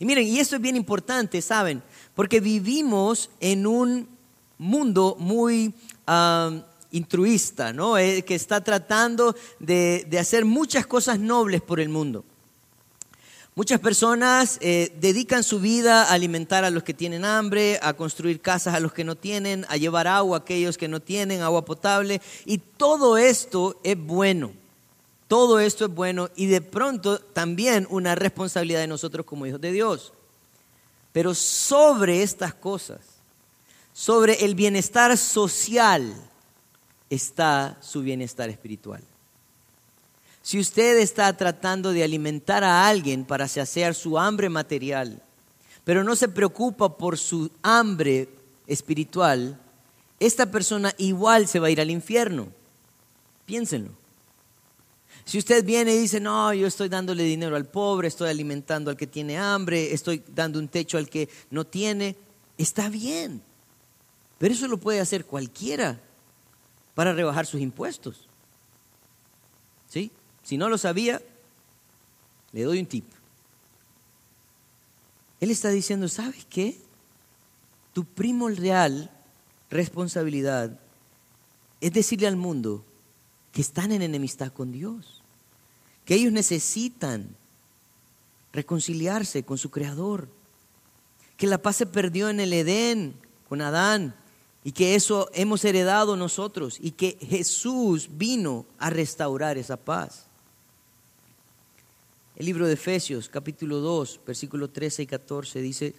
Y 0.00 0.04
miren, 0.06 0.26
y 0.26 0.40
esto 0.40 0.56
es 0.56 0.60
bien 0.60 0.74
importante, 0.74 1.40
¿saben? 1.40 1.80
Porque 2.16 2.40
vivimos 2.40 3.30
en 3.38 3.68
un 3.68 4.08
mundo 4.58 5.14
muy 5.20 5.72
intruista, 6.90 7.72
¿no? 7.72 7.96
Eh, 7.96 8.22
que 8.22 8.34
está 8.34 8.60
tratando 8.60 9.36
de, 9.60 10.04
de 10.10 10.18
hacer 10.18 10.44
muchas 10.44 10.84
cosas 10.84 11.20
nobles 11.20 11.62
por 11.62 11.78
el 11.78 11.90
mundo. 11.90 12.24
Muchas 13.60 13.80
personas 13.80 14.56
eh, 14.62 14.90
dedican 15.02 15.44
su 15.44 15.60
vida 15.60 16.04
a 16.04 16.14
alimentar 16.14 16.64
a 16.64 16.70
los 16.70 16.82
que 16.82 16.94
tienen 16.94 17.26
hambre, 17.26 17.78
a 17.82 17.92
construir 17.92 18.40
casas 18.40 18.72
a 18.72 18.80
los 18.80 18.94
que 18.94 19.04
no 19.04 19.16
tienen, 19.16 19.66
a 19.68 19.76
llevar 19.76 20.08
agua 20.08 20.38
a 20.38 20.40
aquellos 20.40 20.78
que 20.78 20.88
no 20.88 21.00
tienen, 21.00 21.42
agua 21.42 21.66
potable. 21.66 22.22
Y 22.46 22.56
todo 22.56 23.18
esto 23.18 23.78
es 23.84 23.98
bueno. 23.98 24.52
Todo 25.28 25.60
esto 25.60 25.84
es 25.84 25.94
bueno 25.94 26.30
y 26.36 26.46
de 26.46 26.62
pronto 26.62 27.18
también 27.18 27.86
una 27.90 28.14
responsabilidad 28.14 28.80
de 28.80 28.86
nosotros 28.86 29.26
como 29.26 29.44
hijos 29.44 29.60
de 29.60 29.72
Dios. 29.72 30.14
Pero 31.12 31.34
sobre 31.34 32.22
estas 32.22 32.54
cosas, 32.54 33.00
sobre 33.92 34.42
el 34.42 34.54
bienestar 34.54 35.18
social, 35.18 36.14
está 37.10 37.76
su 37.82 38.00
bienestar 38.00 38.48
espiritual. 38.48 39.02
Si 40.42 40.58
usted 40.58 40.98
está 40.98 41.36
tratando 41.36 41.92
de 41.92 42.02
alimentar 42.02 42.64
a 42.64 42.88
alguien 42.88 43.24
para 43.24 43.46
saciar 43.46 43.94
su 43.94 44.18
hambre 44.18 44.48
material, 44.48 45.22
pero 45.84 46.02
no 46.04 46.16
se 46.16 46.28
preocupa 46.28 46.96
por 46.96 47.18
su 47.18 47.50
hambre 47.62 48.28
espiritual, 48.66 49.58
esta 50.18 50.50
persona 50.50 50.94
igual 50.98 51.46
se 51.46 51.58
va 51.58 51.68
a 51.68 51.70
ir 51.70 51.80
al 51.80 51.90
infierno. 51.90 52.48
Piénsenlo. 53.46 53.90
Si 55.24 55.38
usted 55.38 55.64
viene 55.64 55.94
y 55.94 55.98
dice, 55.98 56.20
no, 56.20 56.52
yo 56.54 56.66
estoy 56.66 56.88
dándole 56.88 57.22
dinero 57.22 57.54
al 57.56 57.66
pobre, 57.66 58.08
estoy 58.08 58.30
alimentando 58.30 58.90
al 58.90 58.96
que 58.96 59.06
tiene 59.06 59.38
hambre, 59.38 59.92
estoy 59.92 60.22
dando 60.26 60.58
un 60.58 60.68
techo 60.68 60.98
al 60.98 61.08
que 61.08 61.28
no 61.50 61.66
tiene, 61.66 62.16
está 62.58 62.88
bien. 62.88 63.42
Pero 64.38 64.54
eso 64.54 64.66
lo 64.66 64.78
puede 64.78 65.00
hacer 65.00 65.26
cualquiera 65.26 66.00
para 66.94 67.12
rebajar 67.12 67.46
sus 67.46 67.60
impuestos. 67.60 68.26
¿Sí? 69.88 70.10
Si 70.50 70.58
no 70.58 70.68
lo 70.68 70.78
sabía, 70.78 71.22
le 72.50 72.64
doy 72.64 72.80
un 72.80 72.86
tip. 72.86 73.04
Él 75.38 75.52
está 75.52 75.68
diciendo, 75.68 76.08
¿sabes 76.08 76.44
qué? 76.50 76.76
Tu 77.92 78.04
primordial 78.04 79.12
responsabilidad 79.70 80.76
es 81.80 81.92
decirle 81.92 82.26
al 82.26 82.34
mundo 82.34 82.84
que 83.52 83.60
están 83.60 83.92
en 83.92 84.02
enemistad 84.02 84.52
con 84.52 84.72
Dios, 84.72 85.22
que 86.04 86.16
ellos 86.16 86.32
necesitan 86.32 87.36
reconciliarse 88.52 89.44
con 89.44 89.56
su 89.56 89.70
Creador, 89.70 90.26
que 91.36 91.46
la 91.46 91.58
paz 91.58 91.76
se 91.76 91.86
perdió 91.86 92.28
en 92.28 92.40
el 92.40 92.52
Edén 92.52 93.14
con 93.48 93.60
Adán 93.60 94.16
y 94.64 94.72
que 94.72 94.96
eso 94.96 95.30
hemos 95.32 95.64
heredado 95.64 96.16
nosotros 96.16 96.76
y 96.80 96.90
que 96.90 97.16
Jesús 97.20 98.08
vino 98.10 98.66
a 98.80 98.90
restaurar 98.90 99.56
esa 99.56 99.76
paz. 99.76 100.26
El 102.40 102.46
libro 102.46 102.66
de 102.66 102.72
Efesios 102.72 103.28
capítulo 103.28 103.80
2, 103.80 104.20
versículos 104.26 104.72
13 104.72 105.02
y 105.02 105.06
14 105.06 105.60
dice, 105.60 105.94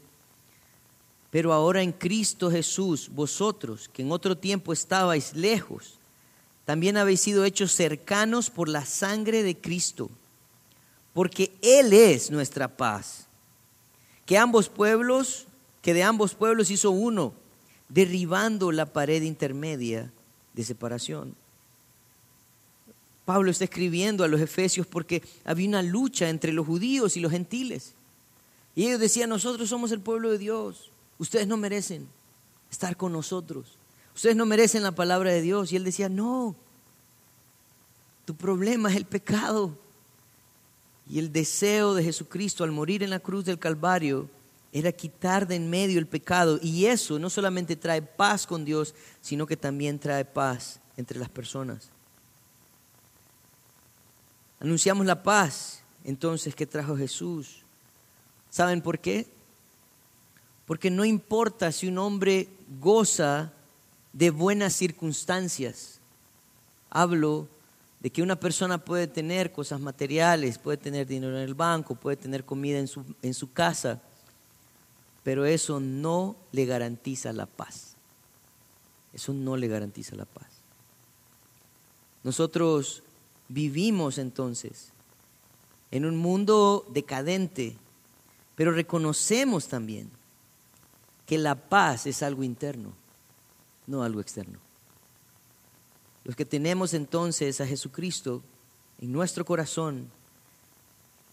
pero 1.30 1.54
ahora 1.54 1.84
en 1.84 1.92
Cristo 1.92 2.50
Jesús, 2.50 3.12
vosotros 3.14 3.88
que 3.94 4.02
en 4.02 4.12
otro 4.12 4.36
tiempo 4.36 4.74
estabais 4.74 5.36
lejos, 5.36 6.00
también 6.66 6.98
habéis 6.98 7.22
sido 7.22 7.46
hechos 7.46 7.74
cercanos 7.74 8.50
por 8.50 8.70
la 8.70 8.86
sangre 8.86 9.44
de 9.44 9.56
Cristo, 9.56 10.10
porque 11.14 11.54
Él 11.62 11.94
es 11.94 12.32
nuestra 12.32 12.76
paz. 12.76 13.28
Que 14.26 14.40
ambos 14.40 14.68
pueblos, 14.68 15.46
que 15.84 15.94
de 15.94 16.02
ambos 16.02 16.34
pueblos 16.34 16.72
hizo 16.72 16.90
uno, 16.90 17.36
derribando 17.88 18.72
la 18.72 18.88
pared 18.88 19.22
intermedia 19.22 20.12
de 20.56 20.64
separación. 20.64 21.36
Pablo 23.26 23.52
está 23.52 23.66
escribiendo 23.66 24.24
a 24.24 24.28
los 24.28 24.42
efesios 24.42 24.88
porque 24.88 25.24
había 25.46 25.68
una 25.68 25.82
lucha 25.82 26.30
entre 26.30 26.54
los 26.54 26.66
judíos 26.66 27.18
y 27.18 27.20
los 27.20 27.32
gentiles. 27.32 27.94
Y 28.76 28.88
ellos 28.88 29.00
decían, 29.00 29.30
nosotros 29.30 29.70
somos 29.70 29.92
el 29.92 30.00
pueblo 30.00 30.32
de 30.32 30.38
Dios, 30.38 30.92
ustedes 31.18 31.48
no 31.48 31.58
merecen 31.58 32.08
estar 32.72 32.96
con 32.98 33.12
nosotros. 33.12 33.78
Ustedes 34.16 34.36
no 34.36 34.46
merecen 34.46 34.84
la 34.84 34.94
palabra 34.94 35.32
de 35.32 35.42
Dios. 35.42 35.72
Y 35.72 35.76
él 35.76 35.84
decía, 35.84 36.10
no, 36.10 36.56
tu 38.26 38.36
problema 38.36 38.90
es 38.90 38.96
el 38.96 39.06
pecado. 39.06 39.78
Y 41.10 41.20
el 41.20 41.32
deseo 41.32 41.94
de 41.94 42.04
Jesucristo 42.04 42.64
al 42.64 42.72
morir 42.72 43.04
en 43.04 43.10
la 43.10 43.20
cruz 43.20 43.46
del 43.46 43.60
Calvario 43.60 44.30
era 44.72 44.92
quitar 44.92 45.48
de 45.48 45.56
en 45.56 45.70
medio 45.70 46.00
el 46.00 46.08
pecado. 46.08 46.60
Y 46.62 46.86
eso 46.86 47.20
no 47.20 47.30
solamente 47.30 47.76
trae 47.76 48.02
paz 48.02 48.48
con 48.48 48.64
Dios, 48.64 48.96
sino 49.22 49.46
que 49.46 49.58
también 49.58 50.00
trae 50.00 50.24
paz 50.24 50.80
entre 50.96 51.20
las 51.20 51.30
personas. 51.30 51.90
Anunciamos 54.62 55.08
la 55.08 55.24
paz 55.24 55.82
entonces 56.04 56.54
que 56.54 56.68
trajo 56.68 56.96
Jesús. 56.96 57.64
¿Saben 58.52 58.82
por 58.82 59.00
qué? 59.00 59.28
Porque 60.68 60.92
no 60.92 61.04
importa 61.04 61.72
si 61.72 61.88
un 61.88 61.98
hombre 61.98 62.48
goza 62.80 63.52
de 64.14 64.30
buenas 64.30 64.74
circunstancias. 64.74 66.00
Hablo 66.92 67.48
de 68.02 68.12
que 68.12 68.22
una 68.22 68.40
persona 68.40 68.78
puede 68.78 69.08
tener 69.08 69.52
cosas 69.52 69.80
materiales, 69.80 70.60
puede 70.60 70.78
tener 70.78 71.08
dinero 71.08 71.36
en 71.38 71.44
el 71.44 71.56
banco, 71.56 71.96
puede 71.96 72.18
tener 72.18 72.46
comida 72.46 72.78
en 72.78 72.88
su, 72.88 73.04
en 73.24 73.34
su 73.34 73.52
casa, 73.52 74.00
pero 75.24 75.44
eso 75.46 75.80
no 75.80 76.36
le 76.52 76.66
garantiza 76.66 77.34
la 77.34 77.48
paz. 77.48 77.96
Eso 79.12 79.34
no 79.34 79.58
le 79.58 79.68
garantiza 79.68 80.16
la 80.16 80.26
paz. 80.26 80.48
Nosotros 82.24 83.02
vivimos 83.52 84.18
entonces 84.18 84.92
en 85.92 86.06
un 86.06 86.18
mundo 86.18 86.88
decadente, 86.94 87.76
pero 88.56 88.72
reconocemos 88.72 89.68
también 89.68 90.10
que 91.26 91.38
la 91.38 91.56
paz 91.56 92.08
es 92.08 92.24
algo 92.24 92.44
interno, 92.44 92.94
no 93.88 94.04
algo 94.04 94.22
externo. 94.22 94.58
Los 96.24 96.36
que 96.36 96.46
tenemos 96.46 96.94
entonces 96.94 97.60
a 97.60 97.68
Jesucristo 97.68 98.42
en 99.02 99.12
nuestro 99.12 99.44
corazón, 99.44 100.10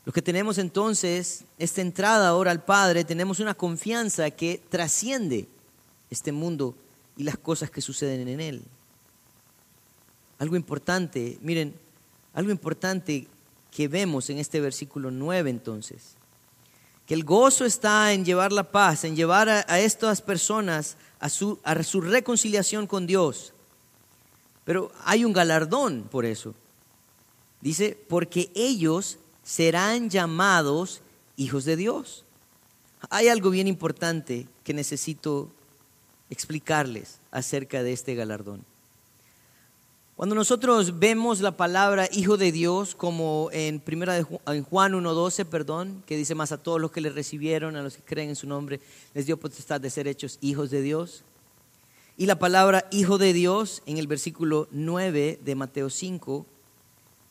los 0.04 0.14
que 0.14 0.22
tenemos 0.22 0.58
entonces 0.58 1.44
esta 1.58 1.82
entrada 1.82 2.28
ahora 2.28 2.50
al 2.50 2.64
Padre, 2.64 3.04
tenemos 3.04 3.38
una 3.40 3.54
confianza 3.54 4.30
que 4.30 4.60
trasciende 4.68 5.46
este 6.10 6.32
mundo 6.32 6.74
y 7.16 7.22
las 7.22 7.36
cosas 7.38 7.70
que 7.70 7.80
suceden 7.80 8.26
en 8.26 8.40
él. 8.40 8.62
Algo 10.38 10.56
importante, 10.56 11.38
miren, 11.42 11.74
algo 12.38 12.52
importante 12.52 13.26
que 13.72 13.88
vemos 13.88 14.30
en 14.30 14.38
este 14.38 14.60
versículo 14.60 15.10
9 15.10 15.50
entonces, 15.50 16.14
que 17.04 17.14
el 17.14 17.24
gozo 17.24 17.64
está 17.64 18.12
en 18.12 18.24
llevar 18.24 18.52
la 18.52 18.70
paz, 18.70 19.02
en 19.02 19.16
llevar 19.16 19.48
a, 19.48 19.80
estas 19.80 20.22
personas 20.22 20.96
a 21.18 21.30
su, 21.30 21.58
a 21.64 21.82
su 21.82 22.00
reconciliación 22.00 22.86
con 22.86 23.08
Dios. 23.08 23.52
Pero 24.64 24.92
hay 25.04 25.24
un 25.24 25.32
galardón 25.32 26.06
por 26.08 26.24
eso. 26.24 26.54
Dice, 27.60 27.98
porque 28.08 28.52
ellos 28.54 29.18
serán 29.42 30.08
llamados 30.08 31.00
hijos 31.36 31.64
de 31.64 31.74
Dios. 31.74 32.24
Hay 33.10 33.26
algo 33.26 33.50
bien 33.50 33.66
importante 33.66 34.46
que 34.62 34.74
necesito 34.74 35.50
explicarles 36.30 37.18
acerca 37.32 37.82
de 37.82 37.94
este 37.94 38.14
galardón. 38.14 38.64
Cuando 40.18 40.34
nosotros 40.34 40.98
vemos 40.98 41.40
la 41.40 41.56
palabra 41.56 42.08
hijo 42.10 42.36
de 42.36 42.50
Dios, 42.50 42.96
como 42.96 43.50
en, 43.52 43.78
primera 43.78 44.14
de, 44.14 44.26
en 44.48 44.64
Juan 44.64 44.92
1.12, 44.94 45.44
perdón, 45.44 46.02
que 46.06 46.16
dice 46.16 46.34
más 46.34 46.50
a 46.50 46.60
todos 46.60 46.80
los 46.80 46.90
que 46.90 47.00
le 47.00 47.10
recibieron, 47.10 47.76
a 47.76 47.82
los 47.82 47.94
que 47.94 48.02
creen 48.02 48.30
en 48.30 48.34
su 48.34 48.48
nombre, 48.48 48.80
les 49.14 49.26
dio 49.26 49.36
potestad 49.36 49.80
de 49.80 49.90
ser 49.90 50.08
hechos 50.08 50.38
hijos 50.40 50.70
de 50.70 50.82
Dios. 50.82 51.22
Y 52.16 52.26
la 52.26 52.36
palabra 52.36 52.88
hijo 52.90 53.16
de 53.16 53.32
Dios 53.32 53.80
en 53.86 53.96
el 53.96 54.08
versículo 54.08 54.66
9 54.72 55.38
de 55.40 55.54
Mateo 55.54 55.88
5, 55.88 56.44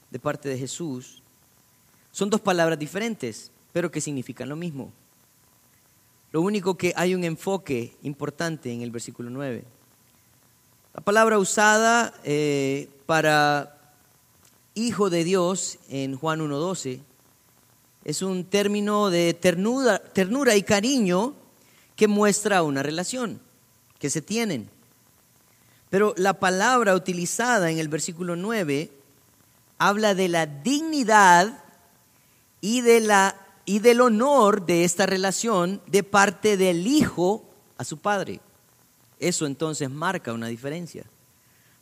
de 0.10 0.20
parte 0.20 0.48
de 0.48 0.58
Jesús, 0.58 1.22
son 2.14 2.30
dos 2.30 2.40
palabras 2.40 2.80
diferentes, 2.80 3.52
pero 3.74 3.92
que 3.92 4.00
significan 4.00 4.48
lo 4.48 4.56
mismo. 4.56 4.94
Lo 6.32 6.40
único 6.40 6.78
que 6.78 6.94
hay 6.96 7.16
un 7.16 7.26
enfoque 7.26 7.98
importante 8.04 8.72
en 8.72 8.82
el 8.82 8.92
versículo 8.92 9.30
9. 9.30 9.66
La 10.98 11.04
palabra 11.04 11.38
usada 11.38 12.12
eh, 12.24 12.90
para 13.06 13.78
hijo 14.74 15.12
de 15.12 15.24
Dios 15.24 15.78
en 15.90 16.18
Juan 16.18 16.40
1.12 16.40 17.02
es 18.04 18.24
un 18.24 18.44
término 18.46 19.12
de 19.12 19.36
ternura, 19.36 20.00
ternura 20.00 20.56
y 20.56 20.64
cariño 20.64 21.36
que 21.96 22.08
muestra 22.08 22.64
una 22.64 22.82
relación 22.82 23.40
que 24.00 24.10
se 24.10 24.24
tienen. 24.24 24.72
Pero 25.92 26.16
la 26.18 26.34
palabra 26.34 26.96
utilizada 26.96 27.70
en 27.70 27.78
el 27.78 27.90
versículo 27.90 28.36
9 28.36 28.90
habla 29.78 30.16
de 30.16 30.30
la 30.30 30.48
dignidad 30.48 31.64
y, 32.60 32.82
de 32.82 33.02
la, 33.02 33.36
y 33.66 33.80
del 33.80 34.02
honor 34.02 34.66
de 34.66 34.84
esta 34.84 35.06
relación 35.06 35.80
de 35.86 36.02
parte 36.02 36.58
del 36.58 36.88
hijo 36.88 37.46
a 37.78 37.84
su 37.84 38.00
padre. 38.00 38.42
Eso 39.20 39.46
entonces 39.46 39.90
marca 39.90 40.34
una 40.34 40.48
diferencia. 40.48 41.06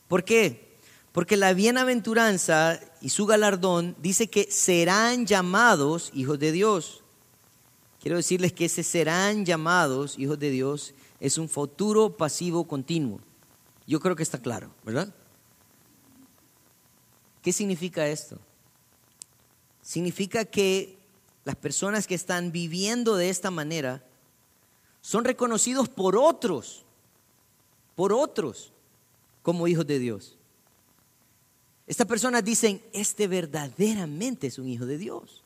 ¿Por 0.08 0.24
qué? 0.24 0.78
Porque 1.12 1.38
la 1.38 1.54
bienaventuranza 1.54 2.80
y 3.02 3.10
su 3.10 3.26
galardón 3.26 3.96
dice 4.02 4.28
que 4.28 4.52
serán 4.52 5.26
llamados 5.26 6.12
hijos 6.14 6.40
de 6.40 6.52
Dios. 6.52 7.04
Quiero 8.02 8.18
decirles 8.18 8.54
que 8.54 8.66
ese 8.66 8.84
serán 8.84 9.46
llamados 9.46 10.20
hijos 10.20 10.38
de 10.38 10.50
Dios 10.50 10.94
es 11.20 11.38
un 11.38 11.50
futuro 11.50 12.16
pasivo 12.16 12.68
continuo. 12.68 13.20
Yo 13.88 14.00
creo 14.00 14.16
que 14.16 14.24
está 14.24 14.40
claro, 14.40 14.72
¿verdad? 14.84 15.14
¿Qué 17.42 17.54
significa 17.54 18.08
esto? 18.08 18.40
Significa 19.82 20.46
que 20.46 20.98
las 21.44 21.56
personas 21.56 22.08
que 22.08 22.16
están 22.16 22.52
viviendo 22.52 23.16
de 23.16 23.30
esta 23.30 23.52
manera 23.52 24.04
son 25.02 25.24
reconocidos 25.24 25.88
por 25.88 26.18
otros 26.18 26.85
por 27.96 28.14
otros 28.14 28.72
como 29.42 29.68
hijos 29.68 29.88
de 29.88 30.00
Dios. 30.00 30.38
Estas 31.88 32.08
personas 32.08 32.44
dicen, 32.44 32.82
este 32.94 33.28
verdaderamente 33.28 34.48
es 34.48 34.60
un 34.60 34.68
hijo 34.68 34.86
de 34.86 34.98
Dios. 34.98 35.44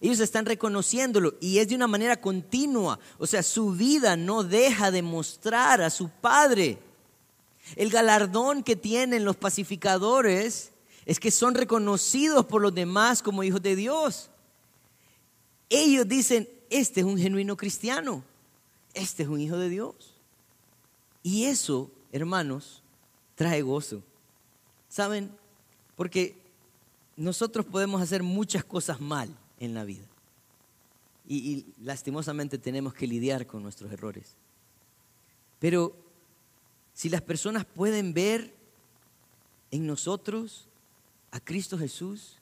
Ellos 0.00 0.20
están 0.20 0.44
reconociéndolo 0.44 1.34
y 1.40 1.58
es 1.58 1.68
de 1.68 1.76
una 1.76 1.86
manera 1.86 2.20
continua. 2.20 2.98
O 3.18 3.26
sea, 3.26 3.42
su 3.42 3.70
vida 3.70 4.16
no 4.16 4.42
deja 4.44 4.90
de 4.90 5.02
mostrar 5.02 5.80
a 5.80 5.88
su 5.88 6.10
Padre. 6.10 6.78
El 7.76 7.88
galardón 7.88 8.62
que 8.62 8.76
tienen 8.76 9.24
los 9.24 9.36
pacificadores 9.36 10.72
es 11.06 11.18
que 11.18 11.30
son 11.30 11.54
reconocidos 11.54 12.44
por 12.44 12.60
los 12.60 12.74
demás 12.74 13.22
como 13.22 13.42
hijos 13.42 13.62
de 13.62 13.76
Dios. 13.76 14.28
Ellos 15.70 16.06
dicen, 16.06 16.48
este 16.68 17.00
es 17.00 17.06
un 17.06 17.18
genuino 17.18 17.56
cristiano, 17.56 18.22
este 18.92 19.22
es 19.22 19.28
un 19.28 19.40
hijo 19.40 19.56
de 19.56 19.70
Dios. 19.70 20.13
Y 21.24 21.46
eso, 21.46 21.90
hermanos, 22.12 22.82
trae 23.34 23.62
gozo. 23.62 24.02
¿Saben? 24.88 25.32
Porque 25.96 26.36
nosotros 27.16 27.64
podemos 27.64 28.00
hacer 28.02 28.22
muchas 28.22 28.62
cosas 28.62 29.00
mal 29.00 29.34
en 29.58 29.72
la 29.74 29.84
vida. 29.84 30.04
Y, 31.26 31.64
lastimosamente 31.82 32.58
tenemos 32.58 32.92
que 32.92 33.06
lidiar 33.06 33.46
con 33.46 33.62
nuestros 33.62 33.90
errores. 33.90 34.34
Pero 35.58 35.96
si 36.92 37.08
las 37.08 37.22
personas 37.22 37.64
pueden 37.64 38.12
ver 38.12 38.54
en 39.70 39.86
nosotros 39.86 40.68
a 41.30 41.40
Cristo 41.40 41.78
Jesús, 41.78 42.36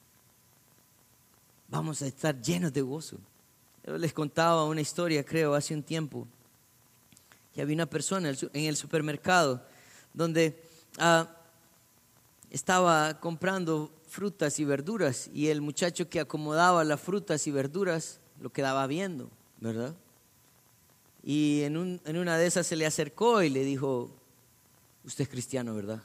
vamos 1.69 2.03
a 2.03 2.09
estar 2.09 2.43
llenos 2.43 2.73
de 2.73 2.83
gozo. 2.83 3.19
Yo 3.87 3.97
les 3.97 4.13
contaba 4.13 4.65
una 4.65 4.81
historia, 4.81 5.25
creo, 5.25 5.55
hace 5.55 5.73
un 5.73 5.85
tiempo, 5.85 6.27
que 7.55 7.63
había 7.63 7.75
una 7.75 7.87
persona 7.87 8.31
en 8.31 8.65
el 8.65 8.77
supermercado 8.77 9.65
donde 10.15 10.63
ah, 10.99 11.29
estaba 12.51 13.19
comprando 13.21 13.93
frutas 14.07 14.59
y 14.59 14.65
verduras 14.65 15.31
y 15.33 15.49
el 15.49 15.61
muchacho 15.61 16.09
que 16.09 16.21
acomodaba 16.21 16.85
las 16.85 17.01
frutas 17.01 17.47
y 17.47 17.51
verduras 17.51 18.21
lo 18.41 18.51
quedaba 18.51 18.87
viendo, 18.87 19.31
¿verdad? 19.61 19.95
Y 21.23 21.63
en, 21.63 22.01
en 22.05 22.19
una 22.19 22.37
de 22.37 22.47
esas 22.47 22.67
se 22.67 22.77
le 22.77 22.85
acercó 22.85 23.43
y 23.43 23.49
le 23.49 23.65
dijo, 23.65 24.11
usted 25.05 25.23
es 25.23 25.31
cristiano, 25.31 25.75
¿verdad? 25.75 26.03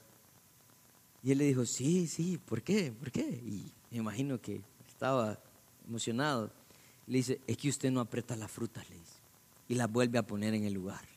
Y 1.23 1.31
él 1.31 1.39
le 1.39 1.45
dijo, 1.45 1.65
sí, 1.65 2.07
sí, 2.07 2.37
¿por 2.37 2.61
qué? 2.61 2.91
¿Por 2.91 3.11
qué? 3.11 3.21
Y 3.21 3.71
me 3.91 3.97
imagino 3.97 4.39
que 4.39 4.61
estaba 4.87 5.39
emocionado. 5.87 6.51
Le 7.07 7.17
dice, 7.17 7.41
es 7.47 7.57
que 7.57 7.69
usted 7.69 7.91
no 7.91 7.99
aprieta 7.99 8.35
las 8.35 8.51
frutas, 8.51 8.87
le 8.89 8.95
dice, 8.95 9.19
y 9.67 9.75
las 9.75 9.91
vuelve 9.91 10.17
a 10.19 10.23
poner 10.23 10.53
en 10.53 10.63
el 10.63 10.73
lugar. 10.73 11.16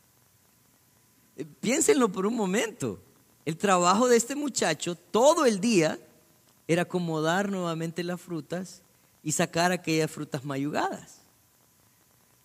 Piénsenlo 1.60 2.10
por 2.10 2.26
un 2.26 2.34
momento. 2.34 3.00
El 3.44 3.56
trabajo 3.56 4.08
de 4.08 4.16
este 4.16 4.34
muchacho 4.34 4.94
todo 4.94 5.46
el 5.46 5.60
día 5.60 5.98
era 6.68 6.82
acomodar 6.82 7.50
nuevamente 7.50 8.04
las 8.04 8.20
frutas 8.20 8.82
y 9.22 9.32
sacar 9.32 9.72
aquellas 9.72 10.10
frutas 10.10 10.44
mayugadas. 10.44 11.20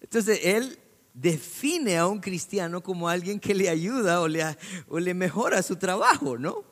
Entonces 0.02 0.40
él 0.44 0.80
define 1.14 1.98
a 1.98 2.08
un 2.08 2.20
cristiano 2.20 2.82
como 2.82 3.08
alguien 3.08 3.40
que 3.40 3.54
le 3.54 3.70
ayuda 3.70 4.22
o 4.22 4.28
le, 4.28 4.44
o 4.88 5.00
le 5.00 5.14
mejora 5.14 5.62
su 5.64 5.78
trabajo, 5.78 6.38
¿no? 6.38 6.64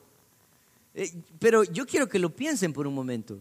Eh, 0.94 1.12
pero 1.40 1.64
yo 1.64 1.86
quiero 1.86 2.08
que 2.08 2.20
lo 2.20 2.30
piensen 2.30 2.74
por 2.74 2.86
un 2.86 2.94
momento. 2.94 3.40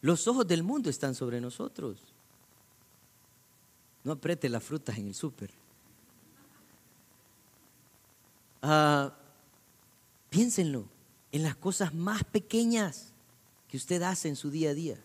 Los 0.00 0.28
ojos 0.28 0.46
del 0.46 0.62
mundo 0.62 0.90
están 0.90 1.14
sobre 1.14 1.40
nosotros. 1.40 1.98
No 4.04 4.12
apriete 4.12 4.48
las 4.48 4.62
frutas 4.62 4.96
en 4.98 5.08
el 5.08 5.14
súper. 5.14 5.50
Ah, 8.62 9.14
piénsenlo 10.30 10.88
en 11.32 11.42
las 11.42 11.56
cosas 11.56 11.94
más 11.94 12.24
pequeñas 12.24 13.12
que 13.68 13.76
usted 13.76 14.02
hace 14.02 14.28
en 14.28 14.36
su 14.36 14.50
día 14.50 14.70
a 14.70 14.74
día. 14.74 14.98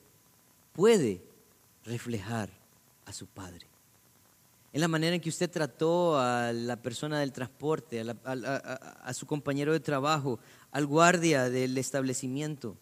Puede 0.73 1.21
reflejar 1.85 2.49
a 3.05 3.13
su 3.13 3.27
Padre. 3.27 3.67
En 4.71 4.81
la 4.81 4.87
manera 4.87 5.15
en 5.15 5.21
que 5.21 5.29
usted 5.29 5.51
trató 5.51 6.17
a 6.17 6.51
la 6.51 6.77
persona 6.77 7.19
del 7.19 7.31
transporte, 7.31 8.03
a 8.23 9.13
su 9.13 9.27
compañero 9.27 9.71
de 9.71 9.79
trabajo, 9.79 10.39
al 10.71 10.87
guardia 10.87 11.49
del 11.49 11.77
establecimiento, 11.77 12.75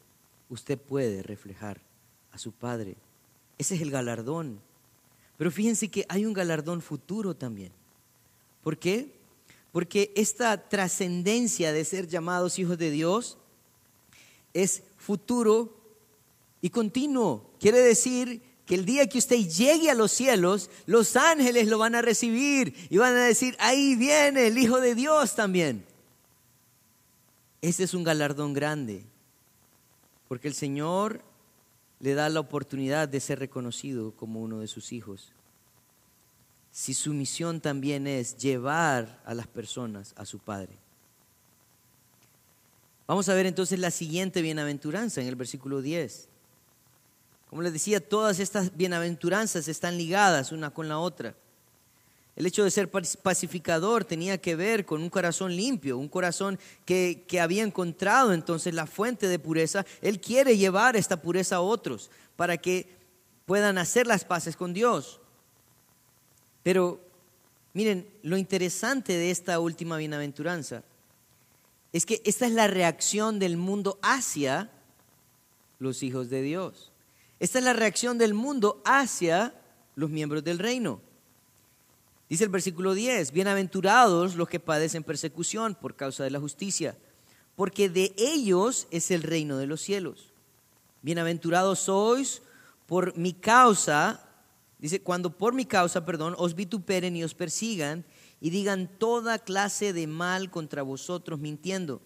usted 0.50 0.80
puede 0.80 1.22
reflejar 1.22 1.82
a 2.32 2.38
su 2.38 2.54
Padre. 2.54 2.96
Ese 3.58 3.76
es 3.76 3.82
el 3.82 3.92
galardón. 3.92 4.62
Pero 5.38 5.52
fíjense 5.52 5.90
que 5.90 6.06
hay 6.08 6.26
un 6.26 6.34
galardón 6.34 6.82
futuro 6.82 7.36
también. 7.36 7.74
¿Por 8.64 8.78
qué? 8.78 9.21
Porque 9.72 10.12
esta 10.16 10.70
trascendencia 10.70 11.72
de 11.72 11.86
ser 11.86 12.08
llamados 12.08 12.60
hijos 12.60 12.78
de 12.78 12.92
Dios 12.92 13.38
es 14.54 14.84
futuro 14.98 15.78
y 16.62 16.70
continuo. 16.70 17.52
Quiere 17.60 17.80
decir 17.80 18.42
que 18.66 18.76
el 18.76 18.86
día 18.86 19.08
que 19.08 19.18
usted 19.18 19.38
llegue 19.38 19.90
a 19.90 19.96
los 19.96 20.12
cielos, 20.12 20.70
los 20.86 21.16
ángeles 21.16 21.68
lo 21.68 21.78
van 21.78 21.96
a 21.96 22.02
recibir 22.02 22.76
y 22.90 22.98
van 22.98 23.16
a 23.16 23.26
decir, 23.26 23.56
ahí 23.60 23.96
viene 23.96 24.48
el 24.48 24.58
Hijo 24.58 24.80
de 24.80 24.96
Dios 24.96 25.36
también. 25.36 25.86
Ese 27.62 27.84
es 27.84 27.94
un 27.94 28.04
galardón 28.04 28.54
grande, 28.54 29.04
porque 30.28 30.48
el 30.48 30.54
Señor 30.54 31.22
le 32.00 32.16
da 32.16 32.28
la 32.30 32.40
oportunidad 32.40 33.08
de 33.08 33.20
ser 33.20 33.40
reconocido 33.40 34.14
como 34.14 34.42
uno 34.42 34.60
de 34.60 34.68
sus 34.68 34.92
hijos. 34.92 35.32
Si 36.72 36.94
su 36.94 37.14
misión 37.14 37.60
también 37.62 38.08
es 38.08 38.38
llevar 38.38 39.22
a 39.26 39.34
las 39.34 39.48
personas 39.48 40.14
a 40.16 40.26
su 40.26 40.40
Padre. 40.40 40.78
Vamos 43.08 43.28
a 43.28 43.34
ver 43.34 43.46
entonces 43.46 43.78
la 43.80 43.92
siguiente 43.92 44.42
bienaventuranza 44.42 45.20
en 45.22 45.28
el 45.28 45.36
versículo 45.36 45.82
10. 45.82 46.30
Como 47.50 47.62
les 47.62 47.74
decía, 47.74 48.00
todas 48.00 48.40
estas 48.40 48.78
bienaventuranzas 48.78 49.68
están 49.68 49.98
ligadas 49.98 50.54
una 50.54 50.70
con 50.70 50.88
la 50.88 51.00
otra. 51.00 51.36
El 52.38 52.46
hecho 52.46 52.64
de 52.64 52.72
ser 52.72 52.90
pacificador 52.90 54.06
tenía 54.06 54.38
que 54.38 54.56
ver 54.56 54.86
con 54.86 55.02
un 55.02 55.10
corazón 55.10 55.54
limpio, 55.54 55.98
un 55.98 56.08
corazón 56.08 56.58
que, 56.86 57.26
había 57.42 57.64
encontrado 57.64 58.34
entonces 58.34 58.74
la 58.74 58.88
fuente 58.88 59.28
de 59.28 59.38
pureza. 59.38 59.86
Él 60.02 60.22
quiere 60.22 60.58
llevar 60.58 60.96
esta 60.96 61.22
pureza 61.22 61.58
a 61.58 61.62
otros 61.62 62.10
para 62.38 62.58
que 62.58 62.88
puedan 63.46 63.78
hacer 63.78 64.08
las 64.08 64.24
paces 64.24 64.56
con 64.56 64.74
Dios. 64.74 65.20
Pero 66.64 67.00
miren, 67.74 68.08
lo 68.24 68.38
interesante 68.38 69.14
de 69.14 69.32
esta 69.32 69.60
última 69.60 69.98
bienaventuranza 69.98 70.84
es 71.94 72.06
que 72.06 72.22
esta 72.26 72.46
es 72.46 72.54
la 72.54 72.68
reacción 72.68 73.40
del 73.40 73.58
mundo 73.58 74.00
hacia 74.02 74.70
los 75.80 76.04
hijos 76.04 76.30
de 76.30 76.42
Dios. 76.42 76.92
Esta 77.40 77.60
es 77.60 77.66
la 77.66 77.74
reacción 77.74 78.18
del 78.18 78.34
mundo 78.34 78.82
hacia 78.86 79.54
los 79.96 80.10
miembros 80.10 80.44
del 80.44 80.60
reino. 80.60 81.02
Dice 82.30 82.46
el 82.46 82.50
versículo 82.50 82.94
10, 82.94 83.34
bienaventurados 83.34 84.36
los 84.36 84.48
que 84.48 84.60
padecen 84.60 85.04
persecución 85.04 85.76
por 85.76 85.96
causa 85.96 86.24
de 86.24 86.30
la 86.30 86.40
justicia, 86.40 86.96
porque 87.58 87.90
de 87.90 88.14
ellos 88.16 88.88
es 88.90 89.12
el 89.12 89.24
reino 89.24 89.58
de 89.58 89.68
los 89.68 89.82
cielos. 89.82 90.32
Bienaventurados 91.02 91.80
sois 91.80 92.42
por 92.86 93.18
mi 93.18 93.34
causa, 93.34 94.31
dice, 94.82 95.02
cuando 95.02 95.38
por 95.38 95.54
mi 95.54 95.66
causa, 95.66 96.04
perdón, 96.04 96.36
os 96.38 96.56
vituperen 96.56 97.16
y 97.16 97.24
os 97.24 97.34
persigan 97.34 98.04
y 98.42 98.50
digan 98.50 98.90
toda 98.98 99.40
clase 99.40 99.94
de 99.94 100.08
mal 100.08 100.52
contra 100.52 100.82
vosotros 100.82 101.40
mintiendo. 101.40 102.02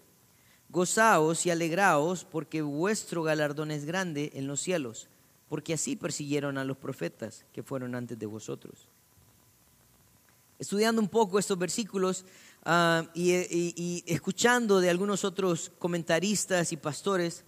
Gozaos 0.68 1.46
y 1.46 1.50
alegraos 1.50 2.24
porque 2.24 2.62
vuestro 2.62 3.24
galardón 3.24 3.72
es 3.72 3.84
grande 3.84 4.30
en 4.34 4.46
los 4.46 4.60
cielos, 4.60 5.08
porque 5.48 5.74
así 5.74 5.96
persiguieron 5.96 6.58
a 6.58 6.64
los 6.64 6.76
profetas 6.76 7.44
que 7.52 7.62
fueron 7.64 7.94
antes 7.94 8.18
de 8.18 8.26
vosotros 8.26 8.88
estudiando 10.58 11.00
un 11.00 11.08
poco 11.08 11.38
estos 11.38 11.58
versículos 11.58 12.24
ah, 12.64 13.04
y, 13.14 14.02
escuchando 14.06 14.80
de 14.80 14.90
algunos 14.90 15.24
otros 15.24 15.72
comentaristas 15.78 16.72
y 16.72 16.76
pastores, 16.76 17.44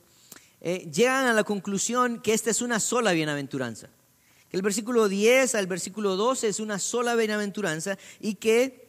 eh, 0.61 0.89
llegan 0.93 1.27
a 1.27 1.33
la 1.33 1.45
conclusión 1.45 2.21
que 2.21 2.35
esta 2.35 2.51
es 2.51 2.63
una 2.63 2.81
sola 2.81 3.13
bienaventuranza. 3.13 3.89
Que 4.51 4.57
el 4.57 4.63
versículo 4.63 5.09
10 5.09 5.55
al 5.55 5.67
versículo 5.67 6.17
12 6.17 6.49
es 6.49 6.61
una 6.61 6.79
sola 6.79 7.15
bienaventuranza 7.15 7.99
y 8.21 8.37
que 8.37 8.89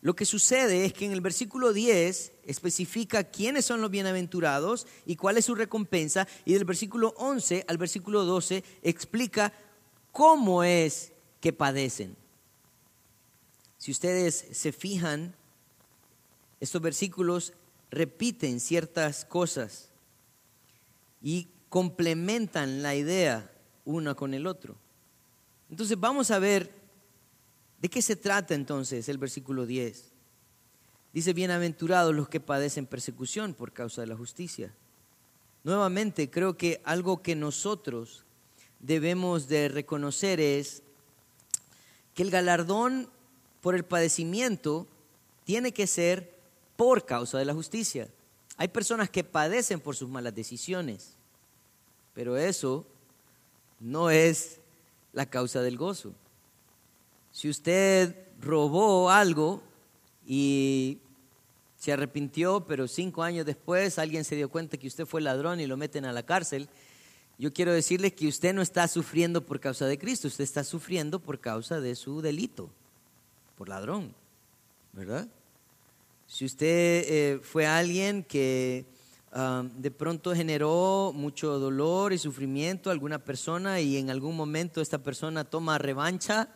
lo 0.00 0.14
que 0.14 0.24
sucede 0.24 0.84
es 0.84 0.92
que 0.92 1.06
en 1.06 1.12
el 1.12 1.20
versículo 1.20 1.72
10 1.72 2.32
especifica 2.44 3.24
quiénes 3.24 3.64
son 3.64 3.80
los 3.80 3.90
bienaventurados 3.90 4.86
y 5.06 5.16
cuál 5.16 5.38
es 5.38 5.44
su 5.44 5.54
recompensa 5.54 6.28
y 6.44 6.54
del 6.54 6.64
versículo 6.64 7.14
11 7.16 7.64
al 7.66 7.78
versículo 7.78 8.24
12 8.24 8.62
explica 8.82 9.52
cómo 10.12 10.62
es 10.62 11.12
que 11.40 11.52
padecen. 11.52 12.16
Si 13.76 13.90
ustedes 13.90 14.46
se 14.52 14.72
fijan, 14.72 15.34
estos 16.60 16.82
versículos 16.82 17.52
repiten 17.90 18.60
ciertas 18.60 19.24
cosas 19.24 19.90
y 21.22 21.48
complementan 21.68 22.82
la 22.82 22.94
idea 22.94 23.50
una 23.84 24.14
con 24.14 24.34
el 24.34 24.46
otro. 24.46 24.76
Entonces 25.70 25.98
vamos 25.98 26.30
a 26.30 26.38
ver 26.38 26.72
de 27.80 27.88
qué 27.88 28.02
se 28.02 28.16
trata 28.16 28.54
entonces 28.54 29.08
el 29.08 29.18
versículo 29.18 29.66
10. 29.66 30.12
Dice, 31.12 31.32
bienaventurados 31.32 32.14
los 32.14 32.28
que 32.28 32.40
padecen 32.40 32.86
persecución 32.86 33.54
por 33.54 33.72
causa 33.72 34.00
de 34.00 34.06
la 34.06 34.16
justicia. 34.16 34.72
Nuevamente, 35.64 36.30
creo 36.30 36.56
que 36.56 36.80
algo 36.84 37.22
que 37.22 37.34
nosotros 37.34 38.24
debemos 38.80 39.48
de 39.48 39.68
reconocer 39.68 40.40
es 40.40 40.82
que 42.14 42.22
el 42.22 42.30
galardón 42.30 43.08
por 43.60 43.74
el 43.74 43.84
padecimiento 43.84 44.86
tiene 45.44 45.72
que 45.72 45.86
ser 45.86 46.34
por 46.76 47.04
causa 47.04 47.38
de 47.38 47.44
la 47.44 47.54
justicia. 47.54 48.08
Hay 48.56 48.68
personas 48.68 49.10
que 49.10 49.24
padecen 49.24 49.80
por 49.80 49.96
sus 49.96 50.08
malas 50.08 50.34
decisiones, 50.34 51.14
pero 52.14 52.36
eso 52.36 52.86
no 53.80 54.10
es 54.10 54.57
la 55.18 55.26
causa 55.26 55.62
del 55.62 55.76
gozo. 55.76 56.14
Si 57.32 57.48
usted 57.48 58.14
robó 58.40 59.10
algo 59.10 59.60
y 60.24 60.98
se 61.76 61.92
arrepintió, 61.92 62.64
pero 62.68 62.86
cinco 62.86 63.24
años 63.24 63.44
después 63.44 63.98
alguien 63.98 64.24
se 64.24 64.36
dio 64.36 64.48
cuenta 64.48 64.76
que 64.76 64.86
usted 64.86 65.06
fue 65.06 65.20
ladrón 65.20 65.58
y 65.58 65.66
lo 65.66 65.76
meten 65.76 66.04
a 66.04 66.12
la 66.12 66.22
cárcel, 66.22 66.68
yo 67.36 67.52
quiero 67.52 67.72
decirle 67.72 68.14
que 68.14 68.28
usted 68.28 68.54
no 68.54 68.62
está 68.62 68.86
sufriendo 68.86 69.44
por 69.44 69.58
causa 69.58 69.86
de 69.86 69.98
Cristo, 69.98 70.28
usted 70.28 70.44
está 70.44 70.62
sufriendo 70.62 71.18
por 71.18 71.40
causa 71.40 71.80
de 71.80 71.96
su 71.96 72.22
delito, 72.22 72.70
por 73.56 73.68
ladrón, 73.68 74.14
¿verdad? 74.92 75.26
Si 76.28 76.44
usted 76.44 77.04
eh, 77.08 77.40
fue 77.42 77.66
alguien 77.66 78.22
que 78.22 78.84
de 79.32 79.90
pronto 79.90 80.34
generó 80.34 81.12
mucho 81.14 81.58
dolor 81.58 82.12
y 82.12 82.18
sufrimiento 82.18 82.88
a 82.88 82.92
alguna 82.92 83.18
persona 83.18 83.80
y 83.80 83.96
en 83.96 84.10
algún 84.10 84.36
momento 84.36 84.80
esta 84.80 84.98
persona 84.98 85.44
toma 85.44 85.78
revancha, 85.78 86.48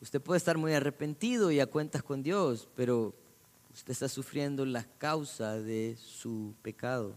usted 0.00 0.20
puede 0.20 0.38
estar 0.38 0.58
muy 0.58 0.74
arrepentido 0.74 1.50
y 1.50 1.60
a 1.60 1.66
cuentas 1.66 2.02
con 2.02 2.22
Dios, 2.22 2.68
pero 2.76 3.14
usted 3.72 3.92
está 3.92 4.08
sufriendo 4.08 4.64
la 4.66 4.84
causa 4.98 5.56
de 5.56 5.96
su 5.98 6.54
pecado. 6.62 7.14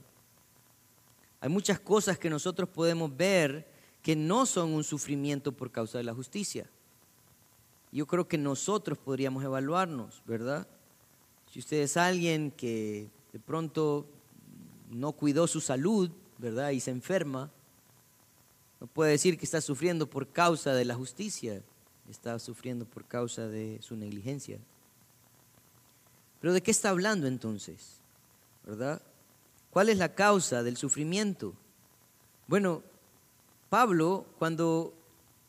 Hay 1.42 1.50
muchas 1.50 1.80
cosas 1.80 2.18
que 2.18 2.30
nosotros 2.30 2.70
podemos 2.70 3.16
ver 3.16 3.68
que 4.02 4.16
no 4.16 4.46
son 4.46 4.74
un 4.74 4.84
sufrimiento 4.84 5.52
por 5.52 5.72
causa 5.72 5.98
de 5.98 6.04
la 6.06 6.14
justicia. 6.14 6.70
Yo 7.92 8.06
creo 8.06 8.28
que 8.28 8.38
nosotros 8.38 8.98
podríamos 8.98 9.44
evaluarnos, 9.44 10.22
¿verdad? 10.26 10.68
Si 11.52 11.60
usted 11.60 11.78
es 11.78 11.98
alguien 11.98 12.52
que 12.52 13.10
de 13.34 13.40
pronto 13.40 14.06
no 14.90 15.14
cuidó 15.14 15.48
su 15.48 15.62
salud, 15.62 16.10
¿verdad? 16.38 16.72
Y 16.72 16.80
se 16.80 16.92
enferma, 16.92 17.50
no 18.80 18.88
puede 18.88 19.12
decir 19.12 19.38
que 19.38 19.46
está 19.46 19.62
sufriendo 19.62 20.08
por 20.08 20.28
causa 20.28 20.74
de 20.74 20.86
la 20.86 20.96
justicia, 20.96 21.62
está 22.10 22.40
sufriendo 22.40 22.86
por 22.86 23.06
causa 23.06 23.48
de 23.48 23.80
su 23.82 23.96
negligencia. 23.96 24.58
Pero 26.40 26.54
¿de 26.54 26.62
qué 26.62 26.72
está 26.72 26.90
hablando 26.90 27.28
entonces? 27.28 27.98
¿Verdad? 28.66 29.02
¿Cuál 29.72 29.90
es 29.90 29.98
la 29.98 30.16
causa 30.16 30.64
del 30.64 30.78
sufrimiento? 30.78 31.54
Bueno, 32.48 32.82
Pablo 33.70 34.26
cuando 34.40 34.94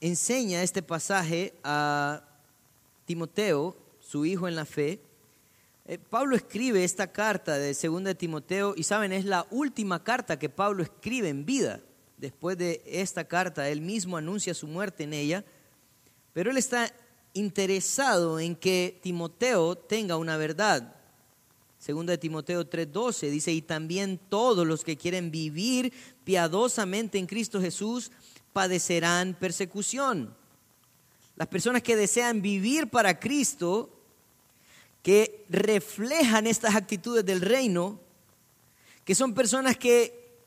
enseña 0.01 0.63
este 0.63 0.83
pasaje 0.83 1.55
a 1.63 2.23
Timoteo, 3.07 3.77
su 4.01 4.25
hijo 4.27 4.49
en 4.49 4.57
la 4.57 4.65
fe, 4.65 5.01
Pablo 5.99 6.37
escribe 6.37 6.85
esta 6.85 7.11
carta 7.11 7.59
de 7.59 7.75
2 7.75 8.05
de 8.05 8.15
Timoteo 8.15 8.75
y 8.77 8.85
saben, 8.85 9.13
es 9.13 9.25
la 9.25 9.47
última 9.51 10.05
carta 10.05 10.39
que 10.39 10.49
Pablo 10.49 10.83
escribe 10.83 11.29
en 11.29 11.45
vida. 11.45 11.81
Después 12.17 12.57
de 12.59 12.83
esta 12.87 13.25
carta, 13.25 13.69
él 13.69 13.81
mismo 13.81 14.17
anuncia 14.17 14.55
su 14.55 14.67
muerte 14.67 15.05
en 15.05 15.15
ella, 15.15 15.45
pero 16.33 16.51
él 16.51 16.59
está 16.59 16.93
interesado 17.33 18.39
en 18.39 18.55
que 18.55 19.01
Timoteo 19.03 19.77
tenga 19.77 20.17
una 20.17 20.37
verdad. 20.37 20.95
Segunda 21.79 22.13
de 22.13 22.19
Timoteo 22.19 22.69
3:12 22.69 23.31
dice, 23.31 23.53
y 23.53 23.63
también 23.63 24.21
todos 24.29 24.67
los 24.67 24.85
que 24.85 24.97
quieren 24.97 25.31
vivir 25.31 25.93
piadosamente 26.25 27.19
en 27.19 27.27
Cristo 27.27 27.61
Jesús 27.61 28.13
padecerán 28.53 29.35
persecución. 29.35 30.37
Las 31.37 31.49
personas 31.49 31.83
que 31.83 31.97
desean 31.97 32.43
vivir 32.43 32.91
para 32.91 33.19
Cristo, 33.19 34.00
que 35.03 35.45
reflejan 35.49 36.47
estas 36.47 36.75
actitudes 36.75 37.25
del 37.25 37.41
reino, 37.41 38.01
que 39.05 39.15
son 39.15 39.35
personas 39.35 39.77
que 39.77 40.39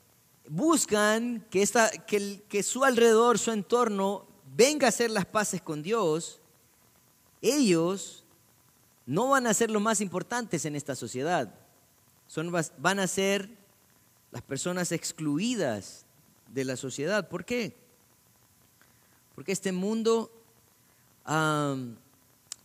buscan 0.48 1.44
que, 1.50 1.62
esta, 1.62 1.90
que, 1.90 2.42
que 2.48 2.62
su 2.62 2.84
alrededor, 2.84 3.38
su 3.38 3.50
entorno, 3.50 4.26
venga 4.56 4.86
a 4.86 4.90
hacer 4.90 5.10
las 5.10 5.26
paces 5.26 5.60
con 5.60 5.82
Dios, 5.82 6.40
ellos 7.42 8.24
no 9.06 9.28
van 9.28 9.46
a 9.46 9.54
ser 9.54 9.70
los 9.70 9.82
más 9.82 10.00
importantes 10.00 10.64
en 10.64 10.76
esta 10.76 10.94
sociedad. 10.94 11.54
Son, 12.26 12.50
van 12.78 12.98
a 12.98 13.06
ser 13.06 13.50
las 14.30 14.42
personas 14.42 14.92
excluidas 14.92 16.06
de 16.52 16.64
la 16.64 16.76
sociedad. 16.76 17.28
¿Por 17.28 17.44
qué? 17.44 17.76
Porque 19.34 19.52
este 19.52 19.72
mundo, 19.72 20.30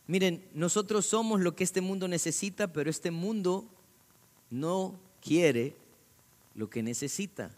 miren, 0.09 0.43
nosotros 0.55 1.05
somos 1.05 1.39
lo 1.39 1.55
que 1.55 1.63
este 1.63 1.81
mundo 1.81 2.07
necesita, 2.07 2.73
pero 2.73 2.89
este 2.89 3.11
mundo 3.11 3.69
no 4.49 4.99
quiere 5.21 5.75
lo 6.55 6.67
que 6.67 6.81
necesita. 6.81 7.51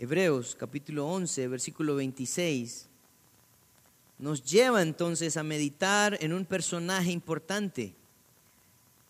Hebreos 0.00 0.56
capítulo 0.58 1.06
11, 1.06 1.46
versículo 1.46 1.94
26 1.94 2.88
nos 4.18 4.42
lleva 4.42 4.82
entonces 4.82 5.36
a 5.36 5.44
meditar 5.44 6.18
en 6.20 6.32
un 6.32 6.44
personaje 6.44 7.12
importante. 7.12 7.94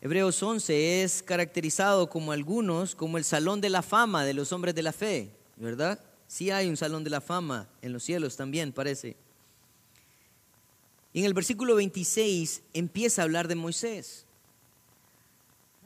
Hebreos 0.03 0.43
11 0.43 1.03
es 1.03 1.23
caracterizado 1.23 2.11
como 2.11 2.33
algunos 2.33 2.95
como 2.95 3.17
el 3.17 3.25
salón 3.25 3.63
de 3.63 3.71
la 3.71 3.81
fama 3.81 4.27
de 4.27 4.35
los 4.35 4.53
hombres 4.53 4.75
de 4.75 4.83
la 4.83 4.93
fe, 4.93 5.31
¿verdad? 5.57 5.99
Sí 6.27 6.51
hay 6.51 6.69
un 6.69 6.77
salón 6.77 7.05
de 7.05 7.11
la 7.11 7.23
fama 7.23 7.69
en 7.81 7.95
los 7.95 8.03
cielos 8.03 8.37
también, 8.37 8.71
parece. 8.71 9.24
Y 11.15 11.21
en 11.21 11.27
el 11.27 11.33
versículo 11.33 11.77
26 11.77 12.63
empieza 12.75 13.23
a 13.23 13.25
hablar 13.25 13.47
de 13.47 13.55
Moisés. 13.55 14.27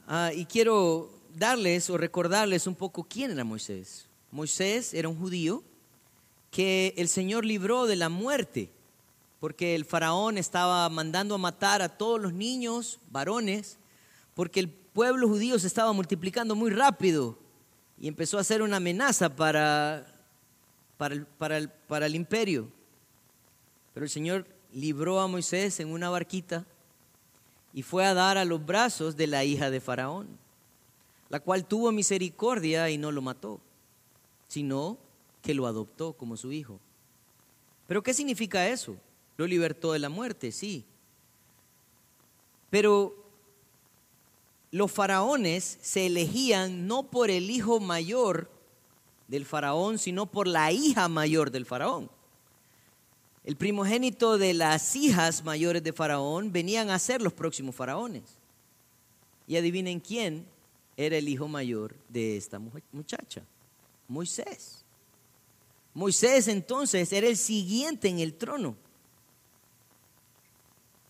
Ah, 0.07 0.31
y 0.35 0.45
quiero 0.45 1.11
darles 1.35 1.89
o 1.91 1.97
recordarles 1.97 2.65
un 2.65 2.73
poco 2.73 3.03
quién 3.03 3.29
era 3.29 3.43
Moisés. 3.43 4.07
Moisés 4.31 4.93
era 4.93 5.07
un 5.07 5.17
judío 5.17 5.63
que 6.49 6.95
el 6.97 7.07
Señor 7.07 7.45
libró 7.45 7.85
de 7.85 7.95
la 7.95 8.09
muerte 8.09 8.71
porque 9.39 9.75
el 9.75 9.85
faraón 9.85 10.39
estaba 10.39 10.89
mandando 10.89 11.35
a 11.35 11.37
matar 11.37 11.83
a 11.83 11.89
todos 11.89 12.19
los 12.19 12.33
niños, 12.33 12.99
varones, 13.11 13.77
porque 14.33 14.59
el 14.59 14.69
pueblo 14.69 15.27
judío 15.27 15.59
se 15.59 15.67
estaba 15.67 15.93
multiplicando 15.93 16.55
muy 16.55 16.71
rápido 16.71 17.37
y 17.99 18.07
empezó 18.07 18.39
a 18.39 18.43
ser 18.43 18.63
una 18.63 18.77
amenaza 18.77 19.35
para, 19.35 20.07
para, 20.97 21.13
el, 21.13 21.25
para, 21.25 21.67
para 21.87 22.05
el 22.07 22.15
imperio. 22.15 22.67
Pero 23.93 24.05
el 24.05 24.09
Señor 24.09 24.58
libró 24.73 25.19
a 25.19 25.27
Moisés 25.27 25.79
en 25.79 25.91
una 25.91 26.09
barquita 26.09 26.65
y 27.73 27.83
fue 27.83 28.05
a 28.05 28.13
dar 28.13 28.37
a 28.37 28.45
los 28.45 28.65
brazos 28.65 29.15
de 29.15 29.27
la 29.27 29.43
hija 29.43 29.69
de 29.69 29.81
Faraón, 29.81 30.27
la 31.29 31.39
cual 31.39 31.65
tuvo 31.65 31.91
misericordia 31.91 32.89
y 32.89 32.97
no 32.97 33.11
lo 33.11 33.21
mató, 33.21 33.59
sino 34.47 34.97
que 35.41 35.53
lo 35.53 35.67
adoptó 35.67 36.13
como 36.13 36.37
su 36.37 36.51
hijo. 36.51 36.79
¿Pero 37.87 38.03
qué 38.03 38.13
significa 38.13 38.67
eso? 38.67 38.97
Lo 39.37 39.47
libertó 39.47 39.93
de 39.93 39.99
la 39.99 40.09
muerte, 40.09 40.51
sí. 40.51 40.85
Pero 42.69 43.15
los 44.71 44.91
faraones 44.91 45.79
se 45.81 46.05
elegían 46.05 46.87
no 46.87 47.03
por 47.03 47.31
el 47.31 47.49
hijo 47.49 47.79
mayor 47.79 48.49
del 49.27 49.45
faraón, 49.45 49.97
sino 49.97 50.25
por 50.25 50.47
la 50.47 50.71
hija 50.71 51.07
mayor 51.07 51.51
del 51.51 51.65
faraón. 51.65 52.09
El 53.49 53.55
primogénito 53.55 54.37
de 54.37 54.53
las 54.53 54.95
hijas 54.95 55.43
mayores 55.43 55.81
de 55.81 55.91
faraón 55.91 56.51
venían 56.51 56.91
a 56.91 56.99
ser 56.99 57.19
los 57.19 57.33
próximos 57.33 57.73
faraones. 57.73 58.21
Y 59.47 59.55
adivinen 59.57 59.99
quién 59.99 60.45
era 60.95 61.17
el 61.17 61.27
hijo 61.27 61.47
mayor 61.47 61.95
de 62.09 62.37
esta 62.37 62.59
muchacha, 62.91 63.41
Moisés. 64.07 64.85
Moisés 65.95 66.47
entonces 66.47 67.11
era 67.11 67.25
el 67.25 67.37
siguiente 67.37 68.07
en 68.07 68.19
el 68.19 68.35
trono 68.35 68.75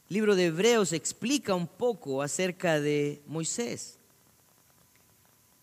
libro 0.07 0.33
de 0.33 0.45
Hebreos 0.45 0.93
explica 0.93 1.53
un 1.53 1.67
poco 1.67 2.21
acerca 2.21 2.79
de 2.79 3.21
Moisés. 3.27 3.97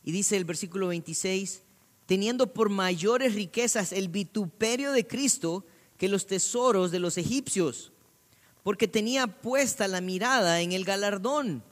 Y 0.04 0.12
dice 0.12 0.36
el 0.36 0.44
versículo 0.44 0.88
26, 0.88 1.62
teniendo 2.04 2.52
por 2.52 2.68
mayores 2.68 3.34
riquezas 3.34 3.92
el 3.92 4.10
vituperio 4.10 4.92
de 4.92 5.06
Cristo 5.06 5.64
que 5.98 6.08
los 6.08 6.26
tesoros 6.26 6.90
de 6.90 6.98
los 6.98 7.18
egipcios, 7.18 7.92
porque 8.62 8.88
tenía 8.88 9.26
puesta 9.26 9.88
la 9.88 10.00
mirada 10.00 10.60
en 10.60 10.72
el 10.72 10.84
galardón. 10.84 11.62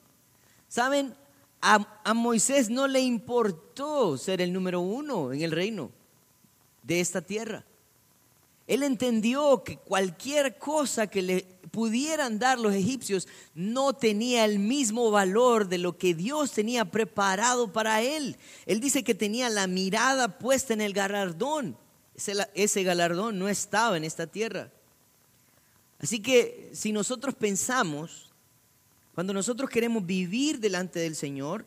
¿Saben? 0.69 1.15
A, 1.61 2.01
a, 2.05 2.15
Moisés 2.15 2.69
no 2.69 2.87
le 2.87 3.01
importó 3.01 4.19
ser 4.19 4.41
el 4.41 4.53
número 4.53 4.81
uno 4.81 5.33
en 5.33 5.41
el 5.41 5.51
reino 5.51 5.91
de 6.83 7.01
esta 7.01 7.23
tierra. 7.23 7.65
Él 8.67 8.83
entendió 8.83 9.63
que 9.63 9.77
cualquier 9.77 10.59
cosa 10.59 11.07
que 11.07 11.23
le 11.23 11.43
pudieran 11.71 12.39
dar 12.39 12.59
los 12.59 12.73
egipcios 12.73 13.29
no 13.55 13.93
tenía 13.93 14.45
el 14.45 14.59
mismo 14.59 15.11
valor 15.11 15.69
de 15.69 15.79
lo 15.79 15.99
que 15.99 16.15
Dios 16.15 16.53
tenía 16.53 16.85
preparado 16.85 17.73
para 17.73 18.01
él. 18.01 18.37
Él 18.65 18.81
dice 18.81 19.03
que 19.03 19.15
tenía 19.15 19.51
la 19.51 19.67
mirada 19.67 20.39
puesta 20.39 20.73
en 20.73 20.81
el 20.81 20.93
galardón. 20.93 21.77
Ese, 22.17 22.83
galardón 22.85 23.39
no 23.39 23.49
estaba 23.49 23.97
en 23.97 24.05
esta 24.05 24.27
tierra. 24.27 24.71
Así 25.99 26.21
que 26.21 26.71
si 26.73 26.93
nosotros 26.93 27.35
pensamos, 27.35 28.31
cuando 29.15 29.33
nosotros 29.33 29.69
queremos 29.69 30.05
vivir 30.07 30.61
delante 30.61 31.01
del 31.01 31.17
Señor, 31.17 31.65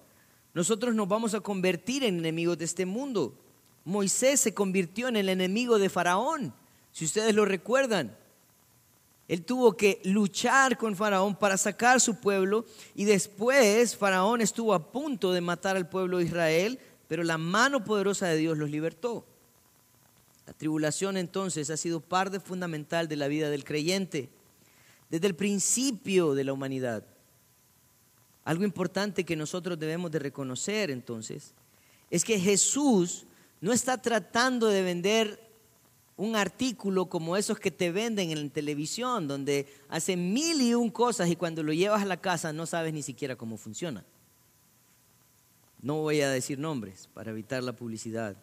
nosotros 0.53 0.95
nos 0.95 1.07
vamos 1.07 1.33
a 1.33 1.41
convertir 1.41 2.03
en 2.03 2.19
enemigos 2.19 2.57
de 2.57 2.65
este 2.65 2.85
mundo. 2.85 3.37
Moisés 3.83 4.39
se 4.39 4.53
convirtió 4.53 5.07
en 5.07 5.15
el 5.17 5.29
enemigo 5.29 5.79
de 5.79 5.89
Faraón, 5.89 6.53
si 6.91 7.05
ustedes 7.05 7.35
lo 7.35 7.45
recuerdan. 7.45 8.15
Él 9.27 9.43
tuvo 9.43 9.75
que 9.75 10.01
luchar 10.05 10.77
con 10.77 10.95
Faraón 10.95 11.35
para 11.35 11.57
sacar 11.57 11.99
su 11.99 12.15
pueblo 12.15 12.65
y 12.95 13.03
después 13.03 13.97
Faraón 13.97 14.39
estuvo 14.39 14.73
a 14.73 14.91
punto 14.91 15.33
de 15.33 15.41
matar 15.41 15.75
al 15.75 15.89
pueblo 15.89 16.19
de 16.19 16.25
Israel, 16.25 16.79
pero 17.09 17.23
la 17.23 17.37
mano 17.37 17.83
poderosa 17.83 18.27
de 18.27 18.37
Dios 18.37 18.57
los 18.57 18.69
libertó. 18.69 19.25
La 20.47 20.53
tribulación 20.53 21.17
entonces 21.17 21.69
ha 21.69 21.75
sido 21.77 21.99
parte 21.99 22.39
fundamental 22.39 23.09
de 23.09 23.17
la 23.17 23.27
vida 23.27 23.49
del 23.49 23.65
creyente 23.65 24.29
desde 25.09 25.27
el 25.27 25.35
principio 25.35 26.33
de 26.33 26.45
la 26.45 26.53
humanidad. 26.53 27.03
Algo 28.45 28.63
importante 28.63 29.25
que 29.25 29.35
nosotros 29.35 29.77
debemos 29.77 30.09
de 30.09 30.19
reconocer 30.19 30.89
entonces 30.89 31.53
es 32.09 32.23
que 32.23 32.39
Jesús 32.39 33.25
no 33.59 33.73
está 33.73 34.01
tratando 34.01 34.67
de 34.67 34.83
vender 34.83 35.47
un 36.15 36.37
artículo 36.37 37.07
como 37.07 37.35
esos 37.35 37.59
que 37.59 37.69
te 37.69 37.91
venden 37.91 38.31
en 38.31 38.45
la 38.45 38.49
televisión, 38.49 39.27
donde 39.27 39.67
hacen 39.89 40.31
mil 40.31 40.61
y 40.61 40.73
un 40.73 40.89
cosas 40.89 41.29
y 41.29 41.35
cuando 41.35 41.61
lo 41.61 41.73
llevas 41.73 42.01
a 42.01 42.05
la 42.05 42.21
casa 42.21 42.53
no 42.53 42.65
sabes 42.65 42.93
ni 42.93 43.03
siquiera 43.03 43.35
cómo 43.35 43.57
funciona. 43.57 44.05
No 45.81 45.95
voy 45.95 46.21
a 46.21 46.29
decir 46.29 46.57
nombres 46.57 47.09
para 47.13 47.31
evitar 47.31 47.61
la 47.63 47.73
publicidad. 47.73 48.37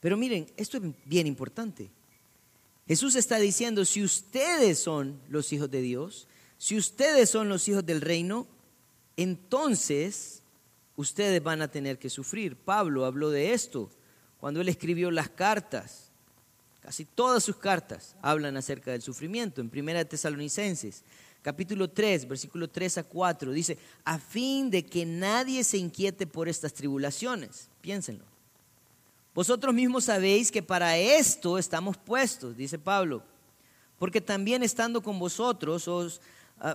Pero 0.00 0.16
miren, 0.16 0.46
esto 0.56 0.76
es 0.76 0.82
bien 1.04 1.26
importante. 1.26 1.90
Jesús 2.86 3.16
está 3.16 3.38
diciendo, 3.38 3.84
si 3.84 4.02
ustedes 4.02 4.78
son 4.78 5.20
los 5.28 5.52
hijos 5.52 5.70
de 5.70 5.82
Dios, 5.82 6.26
si 6.56 6.76
ustedes 6.76 7.28
son 7.28 7.48
los 7.48 7.68
hijos 7.68 7.84
del 7.84 8.00
reino, 8.00 8.46
entonces 9.16 10.42
ustedes 10.96 11.42
van 11.42 11.62
a 11.62 11.68
tener 11.68 11.98
que 11.98 12.08
sufrir. 12.08 12.56
Pablo 12.56 13.04
habló 13.04 13.30
de 13.30 13.52
esto 13.52 13.90
cuando 14.40 14.60
él 14.60 14.68
escribió 14.68 15.10
las 15.10 15.28
cartas. 15.28 16.10
Casi 16.80 17.04
todas 17.04 17.44
sus 17.44 17.56
cartas 17.56 18.16
hablan 18.22 18.56
acerca 18.56 18.92
del 18.92 19.02
sufrimiento. 19.02 19.60
En 19.60 19.68
Primera 19.68 20.04
Tesalonicenses, 20.04 21.02
capítulo 21.42 21.90
3, 21.90 22.26
versículo 22.26 22.68
3 22.68 22.98
a 22.98 23.04
4, 23.04 23.52
dice, 23.52 23.76
a 24.04 24.18
fin 24.18 24.70
de 24.70 24.86
que 24.86 25.04
nadie 25.04 25.62
se 25.62 25.76
inquiete 25.76 26.26
por 26.26 26.48
estas 26.48 26.72
tribulaciones. 26.72 27.68
Piénsenlo. 27.82 28.37
Vosotros 29.34 29.74
mismos 29.74 30.04
sabéis 30.04 30.50
que 30.50 30.62
para 30.62 30.96
esto 30.96 31.58
estamos 31.58 31.96
puestos, 31.96 32.56
dice 32.56 32.78
Pablo, 32.78 33.22
porque 33.98 34.20
también 34.20 34.62
estando 34.62 35.02
con 35.02 35.18
vosotros 35.18 35.86
os 35.86 36.20
uh, 36.60 36.74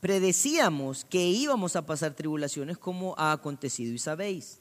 predecíamos 0.00 1.04
que 1.04 1.24
íbamos 1.24 1.76
a 1.76 1.84
pasar 1.84 2.14
tribulaciones 2.14 2.78
como 2.78 3.14
ha 3.18 3.32
acontecido 3.32 3.92
y 3.92 3.98
sabéis. 3.98 4.58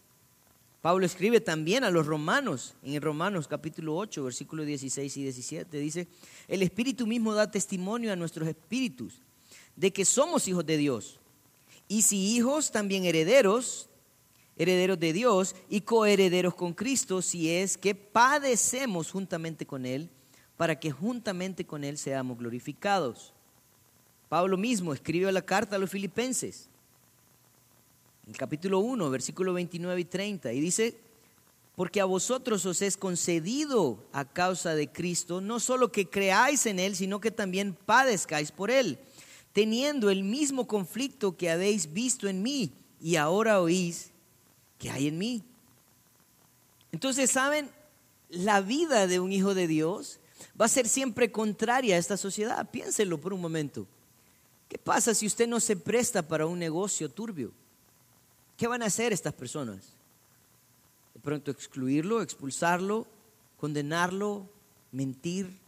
Pablo 0.81 1.05
escribe 1.05 1.39
también 1.39 1.83
a 1.83 1.91
los 1.91 2.07
romanos, 2.07 2.73
en 2.81 2.99
Romanos 2.99 3.47
capítulo 3.47 3.95
8, 3.97 4.23
versículos 4.23 4.65
16 4.65 5.15
y 5.17 5.23
17, 5.23 5.77
dice, 5.77 6.07
el 6.47 6.63
Espíritu 6.63 7.05
mismo 7.05 7.35
da 7.35 7.51
testimonio 7.51 8.11
a 8.11 8.15
nuestros 8.15 8.47
espíritus 8.47 9.21
de 9.75 9.93
que 9.93 10.05
somos 10.05 10.47
hijos 10.47 10.65
de 10.65 10.77
Dios. 10.77 11.19
Y 11.87 12.01
si 12.01 12.35
hijos, 12.35 12.71
también 12.71 13.05
herederos, 13.05 13.89
herederos 14.61 14.99
de 14.99 15.13
Dios 15.13 15.55
y 15.69 15.81
coherederos 15.81 16.55
con 16.55 16.73
Cristo, 16.73 17.21
si 17.21 17.49
es 17.49 17.77
que 17.77 17.95
padecemos 17.95 19.11
juntamente 19.11 19.65
con 19.65 19.85
Él, 19.85 20.09
para 20.57 20.79
que 20.79 20.91
juntamente 20.91 21.65
con 21.65 21.83
Él 21.83 21.97
seamos 21.97 22.37
glorificados. 22.37 23.33
Pablo 24.29 24.57
mismo 24.57 24.93
escribió 24.93 25.31
la 25.31 25.41
carta 25.41 25.75
a 25.75 25.79
los 25.79 25.89
filipenses 25.89 26.69
el 28.31 28.37
capítulo 28.37 28.79
1, 28.79 29.09
versículo 29.09 29.53
29 29.53 29.99
y 29.99 30.05
30, 30.05 30.53
y 30.53 30.61
dice, 30.61 30.95
porque 31.75 31.99
a 31.99 32.05
vosotros 32.05 32.65
os 32.65 32.81
es 32.81 32.95
concedido 32.95 34.05
a 34.13 34.25
causa 34.25 34.73
de 34.73 34.89
Cristo, 34.89 35.41
no 35.41 35.59
solo 35.59 35.91
que 35.91 36.09
creáis 36.09 36.65
en 36.65 36.79
Él, 36.79 36.95
sino 36.95 37.19
que 37.19 37.31
también 37.31 37.73
padezcáis 37.85 38.51
por 38.51 38.71
Él, 38.71 38.99
teniendo 39.51 40.09
el 40.09 40.23
mismo 40.23 40.65
conflicto 40.67 41.35
que 41.35 41.49
habéis 41.49 41.91
visto 41.91 42.29
en 42.29 42.41
mí 42.41 42.71
y 43.01 43.17
ahora 43.17 43.59
oís 43.59 44.10
que 44.81 44.89
hay 44.89 45.07
en 45.07 45.17
mí. 45.19 45.43
Entonces, 46.91 47.29
¿saben? 47.29 47.69
La 48.29 48.61
vida 48.61 49.05
de 49.05 49.19
un 49.19 49.31
hijo 49.31 49.53
de 49.53 49.67
Dios 49.67 50.19
va 50.59 50.65
a 50.65 50.69
ser 50.69 50.89
siempre 50.89 51.31
contraria 51.31 51.95
a 51.95 51.99
esta 51.99 52.17
sociedad. 52.17 52.67
Piénselo 52.71 53.21
por 53.21 53.31
un 53.31 53.41
momento. 53.41 53.85
¿Qué 54.67 54.79
pasa 54.79 55.13
si 55.13 55.27
usted 55.27 55.47
no 55.47 55.59
se 55.59 55.75
presta 55.75 56.27
para 56.27 56.47
un 56.47 56.57
negocio 56.57 57.09
turbio? 57.09 57.51
¿Qué 58.57 58.65
van 58.65 58.81
a 58.81 58.87
hacer 58.87 59.13
estas 59.13 59.33
personas? 59.33 59.93
De 61.13 61.19
pronto 61.19 61.51
excluirlo, 61.51 62.23
expulsarlo, 62.23 63.05
condenarlo, 63.59 64.49
mentir. 64.91 65.59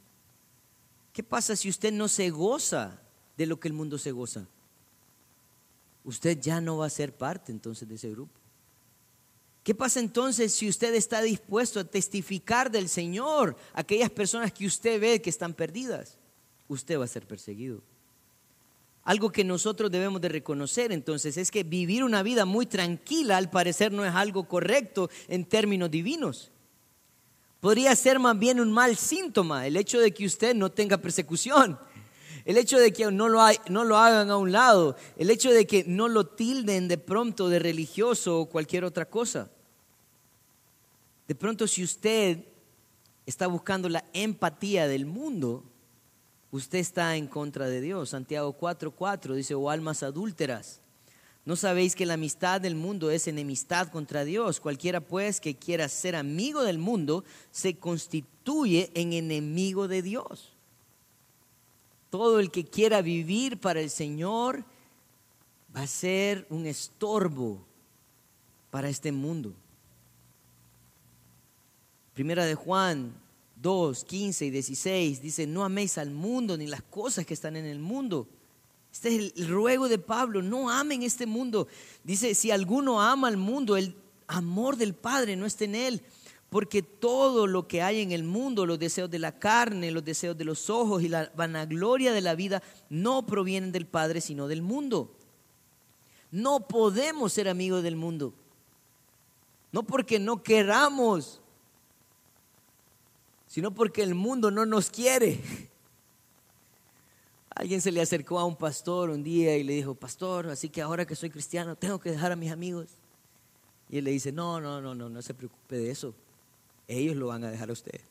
¿Qué 1.12 1.22
pasa 1.22 1.56
si 1.56 1.70
usted 1.70 1.94
no 1.94 2.08
se 2.08 2.32
goza 2.32 3.00
de 3.38 3.46
lo 3.46 3.60
que 3.60 3.68
el 3.68 3.76
mundo 3.76 4.00
se 4.00 4.12
goza? 4.12 4.48
Usted 6.04 6.40
ya 6.42 6.60
no 6.62 6.78
va 6.78 6.88
a 6.88 6.90
ser 6.90 7.16
parte 7.16 7.52
entonces 7.52 7.88
de 7.88 7.94
ese 7.94 8.10
grupo. 8.10 8.43
¿Qué 9.64 9.74
pasa 9.74 10.02
entonces 10.02 10.54
si 10.54 10.68
usted 10.68 10.94
está 10.94 11.22
dispuesto 11.22 11.80
a 11.80 11.86
testificar 11.86 12.70
del 12.70 12.90
Señor 12.90 13.56
a 13.74 13.82
aquellas 13.82 14.10
personas 14.10 14.52
que 14.52 14.66
usted 14.66 15.00
ve 15.00 15.22
que 15.22 15.30
están 15.30 15.54
perdidas? 15.54 16.18
Usted 16.68 17.00
va 17.00 17.06
a 17.06 17.08
ser 17.08 17.26
perseguido. 17.26 17.82
Algo 19.04 19.32
que 19.32 19.44
nosotros 19.44 19.90
debemos 19.90 20.20
de 20.22 20.30
reconocer 20.30 20.92
entonces 20.92 21.38
es 21.38 21.50
que 21.50 21.64
vivir 21.64 22.04
una 22.04 22.24
vida 22.24 22.46
muy 22.46 22.66
tranquila 22.66 23.38
al 23.38 23.50
parecer 23.50 23.92
no 23.92 24.06
es 24.06 24.14
algo 24.14 24.48
correcto 24.48 25.10
en 25.30 25.46
términos 25.46 25.90
divinos. 25.90 26.52
Podría 27.62 27.96
ser 27.96 28.20
más 28.20 28.38
bien 28.38 28.60
un 28.60 28.72
mal 28.72 28.98
síntoma 28.98 29.66
el 29.66 29.78
hecho 29.78 30.00
de 30.00 30.14
que 30.14 30.26
usted 30.26 30.54
no 30.54 30.72
tenga 30.72 30.98
persecución, 30.98 31.80
el 32.44 32.58
hecho 32.58 32.78
de 32.78 32.92
que 32.92 33.10
no 33.12 33.30
lo, 33.30 33.40
no 33.70 33.86
lo 33.86 33.98
hagan 33.98 34.30
a 34.30 34.38
un 34.38 34.52
lado, 34.52 34.98
el 35.18 35.30
hecho 35.30 35.52
de 35.52 35.66
que 35.66 35.86
no 35.86 36.10
lo 36.10 36.26
tilden 36.26 36.90
de 36.90 36.98
pronto 36.98 37.48
de 37.48 37.60
religioso 37.60 38.40
o 38.40 38.50
cualquier 38.50 38.84
otra 38.84 39.06
cosa. 39.06 39.50
De 41.28 41.36
pronto 41.36 41.68
si 41.68 41.84
usted 41.84 42.46
está 43.26 43.48
buscando 43.48 43.90
la 43.90 44.04
empatía 44.14 44.88
del 44.88 45.06
mundo, 45.06 45.64
usted 46.52 46.80
está 46.80 47.16
en 47.16 47.28
contra 47.28 47.68
de 47.68 47.82
Dios. 47.82 48.10
Santiago 48.10 48.58
4:4 48.58 49.36
dice, 49.36 49.56
o 49.56 49.70
almas 49.70 50.04
adúlteras. 50.04 50.82
¿No 51.46 51.58
sabéis 51.58 51.96
que 51.96 52.06
la 52.06 52.14
amistad 52.14 52.62
del 52.62 52.76
mundo 52.76 53.12
es 53.12 53.28
enemistad 53.28 53.90
contra 53.90 54.24
Dios? 54.24 54.62
Cualquiera 54.62 55.02
pues 55.02 55.42
que 55.42 55.56
quiera 55.56 55.90
ser 55.90 56.16
amigo 56.16 56.64
del 56.64 56.78
mundo 56.78 57.26
se 57.52 57.76
constituye 57.76 58.92
en 58.94 59.12
enemigo 59.12 59.90
de 59.90 60.02
Dios. 60.02 60.54
Todo 62.10 62.40
el 62.40 62.50
que 62.50 62.64
quiera 62.64 63.02
vivir 63.02 63.60
para 63.60 63.82
el 63.82 63.90
Señor 63.90 64.64
va 65.76 65.82
a 65.82 65.88
ser 65.88 66.46
un 66.50 66.66
estorbo 66.66 67.66
para 68.70 68.88
este 68.88 69.12
mundo. 69.12 69.54
Primera 72.14 72.46
de 72.46 72.56
Juan 72.56 73.14
2, 73.62 74.04
15 74.04 74.46
y 74.46 74.50
16 74.52 75.22
dice, 75.22 75.48
no 75.48 75.64
améis 75.64 75.98
al 75.98 76.12
mundo 76.12 76.58
ni 76.58 76.68
las 76.68 76.84
cosas 76.84 77.26
que 77.26 77.34
están 77.34 77.56
en 77.56 77.66
el 77.66 77.80
mundo. 77.80 78.28
Este 78.92 79.16
es 79.16 79.34
el 79.36 79.48
ruego 79.48 79.90
de 79.90 79.98
Pablo, 79.98 80.44
no 80.44 80.70
amen 80.70 81.02
este 81.02 81.26
mundo. 81.26 81.68
Dice, 82.04 82.36
si 82.36 82.52
alguno 82.52 83.02
ama 83.02 83.28
al 83.28 83.38
mundo, 83.38 83.76
el 83.76 83.96
amor 84.28 84.78
del 84.78 84.94
Padre 84.94 85.36
no 85.36 85.48
está 85.48 85.66
en 85.66 85.74
él, 85.74 86.02
porque 86.50 86.84
todo 86.84 87.48
lo 87.48 87.68
que 87.68 87.82
hay 87.82 88.02
en 88.02 88.12
el 88.12 88.24
mundo, 88.24 88.68
los 88.68 88.78
deseos 88.78 89.10
de 89.10 89.18
la 89.18 89.40
carne, 89.40 89.90
los 89.90 90.06
deseos 90.06 90.38
de 90.38 90.46
los 90.46 90.70
ojos 90.70 91.02
y 91.02 91.10
la 91.10 91.32
vanagloria 91.36 92.14
de 92.14 92.22
la 92.22 92.36
vida, 92.36 92.62
no 92.90 93.26
provienen 93.26 93.72
del 93.72 93.88
Padre, 93.88 94.22
sino 94.22 94.48
del 94.48 94.62
mundo. 94.62 95.16
No 96.30 96.68
podemos 96.68 97.34
ser 97.34 97.50
amigos 97.50 97.82
del 97.82 97.96
mundo. 97.96 98.34
No 99.72 99.82
porque 99.82 100.20
no 100.20 100.44
queramos, 100.44 101.42
sino 103.54 103.72
porque 103.72 104.02
el 104.02 104.16
mundo 104.16 104.50
no 104.50 104.66
nos 104.66 104.90
quiere. 104.90 105.40
Alguien 107.52 107.82
se 107.82 107.92
le 107.92 108.02
acercó 108.02 108.40
a 108.40 108.46
un 108.46 108.56
pastor 108.56 109.12
un 109.12 109.24
día 109.24 109.56
y 109.56 109.62
le 109.62 109.74
dijo, 109.74 109.94
pastor, 109.94 110.50
así 110.50 110.70
que 110.70 110.82
ahora 110.82 111.06
que 111.06 111.16
soy 111.16 111.30
cristiano 111.30 111.76
tengo 111.76 112.00
que 112.00 112.10
dejar 112.10 112.32
a 112.32 112.36
mis 112.36 112.52
amigos. 112.52 112.88
Y 113.92 114.00
él 114.00 114.06
le 114.06 114.12
dice, 114.12 114.32
no, 114.32 114.60
no, 114.60 114.82
no, 114.82 114.96
no, 114.96 115.08
no 115.08 115.22
se 115.22 115.36
preocupe 115.36 115.78
de 115.78 115.92
eso. 115.92 116.16
Ellos 116.88 117.16
lo 117.16 117.28
van 117.28 117.44
a 117.44 117.52
dejar 117.52 117.70
a 117.70 117.74
usted. 117.74 118.02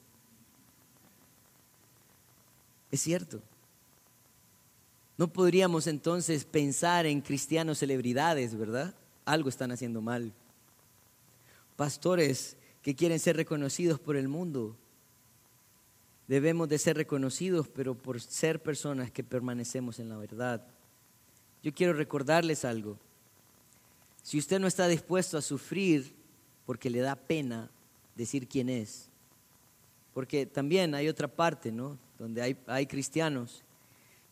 Es 2.93 3.01
cierto. 3.01 3.43
No 5.18 5.26
podríamos 5.26 5.88
entonces 5.88 6.45
pensar 6.45 7.05
en 7.05 7.20
cristianos 7.20 7.78
celebridades, 7.78 8.57
¿verdad? 8.57 8.95
Algo 9.24 9.49
están 9.49 9.72
haciendo 9.72 10.01
mal. 10.01 10.32
Pastores 11.74 12.57
que 12.80 12.95
quieren 12.95 13.18
ser 13.18 13.34
reconocidos 13.34 13.99
por 13.99 14.14
el 14.14 14.28
mundo, 14.28 14.76
debemos 16.28 16.68
de 16.68 16.78
ser 16.78 16.96
reconocidos, 16.96 17.68
pero 17.68 17.94
por 17.94 18.20
ser 18.20 18.62
personas 18.62 19.10
que 19.10 19.24
permanecemos 19.24 19.98
en 19.98 20.08
la 20.08 20.16
verdad. 20.16 20.66
Yo 21.62 21.72
quiero 21.72 21.92
recordarles 21.92 22.64
algo. 22.64 22.98
Si 24.22 24.38
usted 24.38 24.60
no 24.60 24.66
está 24.66 24.86
dispuesto 24.86 25.36
a 25.36 25.42
sufrir 25.42 26.14
porque 26.64 26.90
le 26.90 27.00
da 27.00 27.16
pena 27.16 27.70
decir 28.14 28.48
quién 28.48 28.68
es, 28.68 29.08
porque 30.14 30.46
también 30.46 30.94
hay 30.94 31.08
otra 31.08 31.28
parte, 31.28 31.72
¿no? 31.72 31.98
donde 32.18 32.40
hay, 32.40 32.56
hay 32.66 32.86
cristianos, 32.86 33.62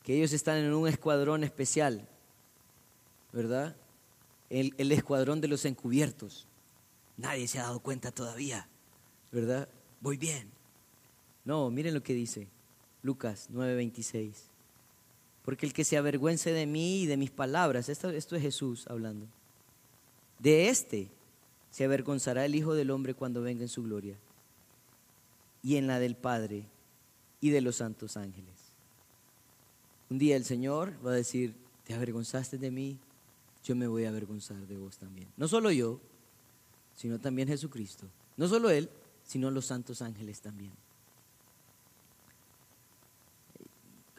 que 0.04 0.16
ellos 0.16 0.32
están 0.32 0.58
en 0.58 0.72
un 0.72 0.88
escuadrón 0.88 1.42
especial, 1.42 2.06
¿verdad? 3.32 3.76
El, 4.48 4.74
el 4.78 4.92
escuadrón 4.92 5.40
de 5.40 5.48
los 5.48 5.64
encubiertos. 5.64 6.46
Nadie 7.16 7.48
se 7.48 7.58
ha 7.58 7.64
dado 7.64 7.80
cuenta 7.80 8.12
todavía, 8.12 8.68
¿verdad? 9.32 9.68
Voy 10.00 10.16
bien. 10.16 10.59
No, 11.44 11.70
miren 11.70 11.94
lo 11.94 12.02
que 12.02 12.14
dice 12.14 12.48
Lucas 13.02 13.48
9:26. 13.50 14.32
Porque 15.44 15.66
el 15.66 15.72
que 15.72 15.84
se 15.84 15.96
avergüence 15.96 16.52
de 16.52 16.66
mí 16.66 17.02
y 17.02 17.06
de 17.06 17.16
mis 17.16 17.30
palabras, 17.30 17.88
esto, 17.88 18.10
esto 18.10 18.36
es 18.36 18.42
Jesús 18.42 18.86
hablando, 18.88 19.26
de 20.38 20.68
este 20.68 21.08
se 21.70 21.84
avergonzará 21.84 22.44
el 22.44 22.54
Hijo 22.54 22.74
del 22.74 22.90
Hombre 22.90 23.14
cuando 23.14 23.42
venga 23.42 23.62
en 23.62 23.68
su 23.68 23.82
gloria 23.82 24.16
y 25.62 25.76
en 25.76 25.86
la 25.86 25.98
del 25.98 26.16
Padre 26.16 26.64
y 27.40 27.50
de 27.50 27.60
los 27.60 27.76
santos 27.76 28.16
ángeles. 28.16 28.54
Un 30.10 30.18
día 30.18 30.36
el 30.36 30.44
Señor 30.44 30.94
va 31.04 31.12
a 31.12 31.14
decir, 31.14 31.54
te 31.84 31.94
avergonzaste 31.94 32.58
de 32.58 32.70
mí, 32.70 32.98
yo 33.64 33.76
me 33.76 33.86
voy 33.86 34.04
a 34.04 34.08
avergonzar 34.08 34.66
de 34.66 34.76
vos 34.76 34.98
también. 34.98 35.28
No 35.36 35.46
solo 35.46 35.70
yo, 35.70 36.00
sino 36.96 37.18
también 37.18 37.48
Jesucristo. 37.48 38.06
No 38.36 38.48
solo 38.48 38.70
Él, 38.70 38.90
sino 39.24 39.50
los 39.50 39.66
santos 39.66 40.02
ángeles 40.02 40.40
también. 40.40 40.72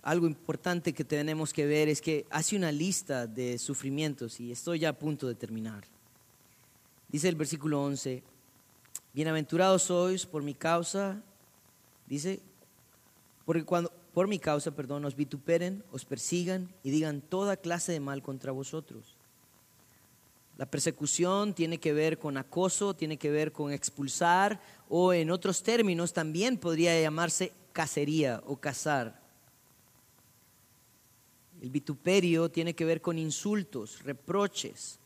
Algo 0.03 0.25
importante 0.25 0.93
que 0.93 1.03
tenemos 1.03 1.53
que 1.53 1.65
ver 1.67 1.87
es 1.87 2.01
que 2.01 2.25
hace 2.31 2.55
una 2.55 2.71
lista 2.71 3.27
de 3.27 3.59
sufrimientos 3.59 4.39
y 4.39 4.51
estoy 4.51 4.79
ya 4.79 4.89
a 4.89 4.97
punto 4.97 5.27
de 5.27 5.35
terminar. 5.35 5.83
Dice 7.07 7.29
el 7.29 7.35
versículo 7.35 7.83
11, 7.83 8.23
bienaventurados 9.13 9.83
sois 9.83 10.25
por 10.25 10.41
mi 10.41 10.55
causa, 10.55 11.21
dice, 12.07 12.39
porque 13.45 13.63
cuando 13.63 13.91
por 14.13 14.27
mi 14.27 14.39
causa, 14.39 14.71
perdón, 14.71 15.05
os 15.05 15.15
vituperen, 15.15 15.83
os 15.91 16.03
persigan 16.03 16.67
y 16.83 16.89
digan 16.89 17.21
toda 17.21 17.55
clase 17.55 17.91
de 17.91 17.99
mal 17.99 18.23
contra 18.23 18.51
vosotros. 18.51 19.15
La 20.57 20.65
persecución 20.65 21.53
tiene 21.53 21.77
que 21.77 21.93
ver 21.93 22.17
con 22.17 22.37
acoso, 22.37 22.95
tiene 22.95 23.17
que 23.17 23.31
ver 23.31 23.51
con 23.51 23.71
expulsar 23.71 24.59
o 24.89 25.13
en 25.13 25.31
otros 25.31 25.63
términos 25.63 26.11
también 26.11 26.57
podría 26.57 26.99
llamarse 26.99 27.53
cacería 27.71 28.41
o 28.45 28.57
cazar. 28.57 29.20
El 31.61 31.69
vituperio 31.69 32.49
tiene 32.49 32.73
que 32.73 32.85
ver 32.85 33.01
con 33.01 33.19
insultos, 33.19 34.03
reproches, 34.03 34.97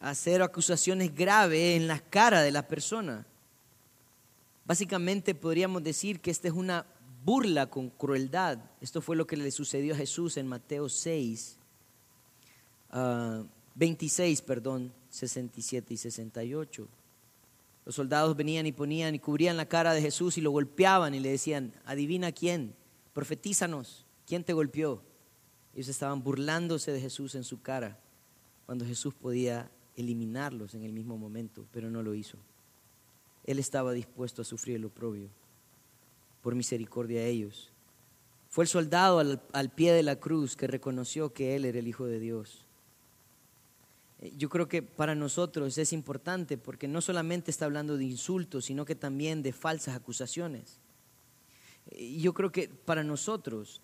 hacer 0.00 0.42
acusaciones 0.42 1.14
graves 1.14 1.76
en 1.80 1.86
la 1.86 2.00
cara 2.00 2.42
de 2.42 2.50
la 2.50 2.66
persona. 2.66 3.24
Básicamente 4.64 5.34
podríamos 5.34 5.84
decir 5.84 6.20
que 6.20 6.32
esta 6.32 6.48
es 6.48 6.54
una 6.54 6.84
burla 7.24 7.66
con 7.66 7.88
crueldad. 7.90 8.58
Esto 8.80 9.00
fue 9.00 9.14
lo 9.14 9.26
que 9.26 9.36
le 9.36 9.50
sucedió 9.52 9.94
a 9.94 9.96
Jesús 9.96 10.36
en 10.36 10.48
Mateo 10.48 10.88
6, 10.88 11.56
26, 13.74 14.40
ah, 14.40 14.44
perdón, 14.44 14.92
67 15.10 15.94
y 15.94 15.96
68. 15.96 16.88
Los 17.84 17.94
soldados 17.94 18.36
venían 18.36 18.66
y 18.66 18.72
ponían 18.72 19.14
y 19.14 19.20
cubrían 19.20 19.56
la 19.56 19.66
cara 19.66 19.94
de 19.94 20.02
Jesús 20.02 20.36
y 20.36 20.40
lo 20.40 20.50
golpeaban 20.50 21.14
y 21.14 21.20
le 21.20 21.30
decían, 21.30 21.72
adivina 21.84 22.32
quién, 22.32 22.74
profetízanos, 23.12 24.04
¿quién 24.26 24.42
te 24.42 24.52
golpeó? 24.52 25.02
Ellos 25.74 25.88
estaban 25.88 26.22
burlándose 26.22 26.92
de 26.92 27.00
Jesús 27.00 27.34
en 27.34 27.44
su 27.44 27.62
cara, 27.62 27.98
cuando 28.66 28.84
Jesús 28.84 29.14
podía 29.14 29.70
eliminarlos 29.96 30.74
en 30.74 30.84
el 30.84 30.92
mismo 30.92 31.16
momento, 31.16 31.66
pero 31.72 31.90
no 31.90 32.02
lo 32.02 32.14
hizo. 32.14 32.38
Él 33.44 33.58
estaba 33.58 33.92
dispuesto 33.92 34.42
a 34.42 34.44
sufrir 34.44 34.76
el 34.76 34.84
oprobio 34.84 35.28
por 36.42 36.54
misericordia 36.54 37.20
a 37.20 37.24
ellos. 37.24 37.70
Fue 38.48 38.64
el 38.64 38.68
soldado 38.68 39.18
al, 39.18 39.42
al, 39.52 39.70
pie 39.70 39.92
de 39.92 40.02
la 40.02 40.16
cruz 40.16 40.56
que 40.56 40.66
reconoció 40.66 41.32
que 41.32 41.54
Él 41.54 41.64
era 41.64 41.78
el 41.78 41.86
Hijo 41.86 42.06
de 42.06 42.18
Dios. 42.18 42.66
Eh, 44.20 44.32
yo 44.36 44.48
creo 44.48 44.68
que 44.68 44.82
para 44.82 45.14
nosotros 45.14 45.78
es 45.78 45.92
importante 45.92 46.58
porque 46.58 46.88
no 46.88 47.00
solamente 47.00 47.50
está 47.50 47.64
hablando 47.64 47.96
de 47.96 48.04
insultos, 48.04 48.66
sino 48.66 48.84
que 48.84 48.94
también 48.94 49.42
de 49.42 49.52
falsas 49.52 49.96
acusaciones. 49.96 50.78
Eh, 51.90 52.18
yo 52.18 52.34
creo 52.34 52.52
que 52.52 52.68
para 52.68 53.04
nosotros 53.04 53.80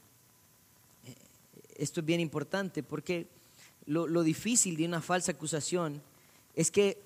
esto 1.79 2.01
es 2.01 2.07
bien 2.07 2.21
importante 2.21 2.83
porque 2.83 3.27
lo, 3.87 4.23
difícil 4.23 4.77
de 4.77 4.87
una 4.87 5.01
falsa 5.01 5.33
acusación 5.33 6.03
es 6.55 6.71
que 6.71 6.99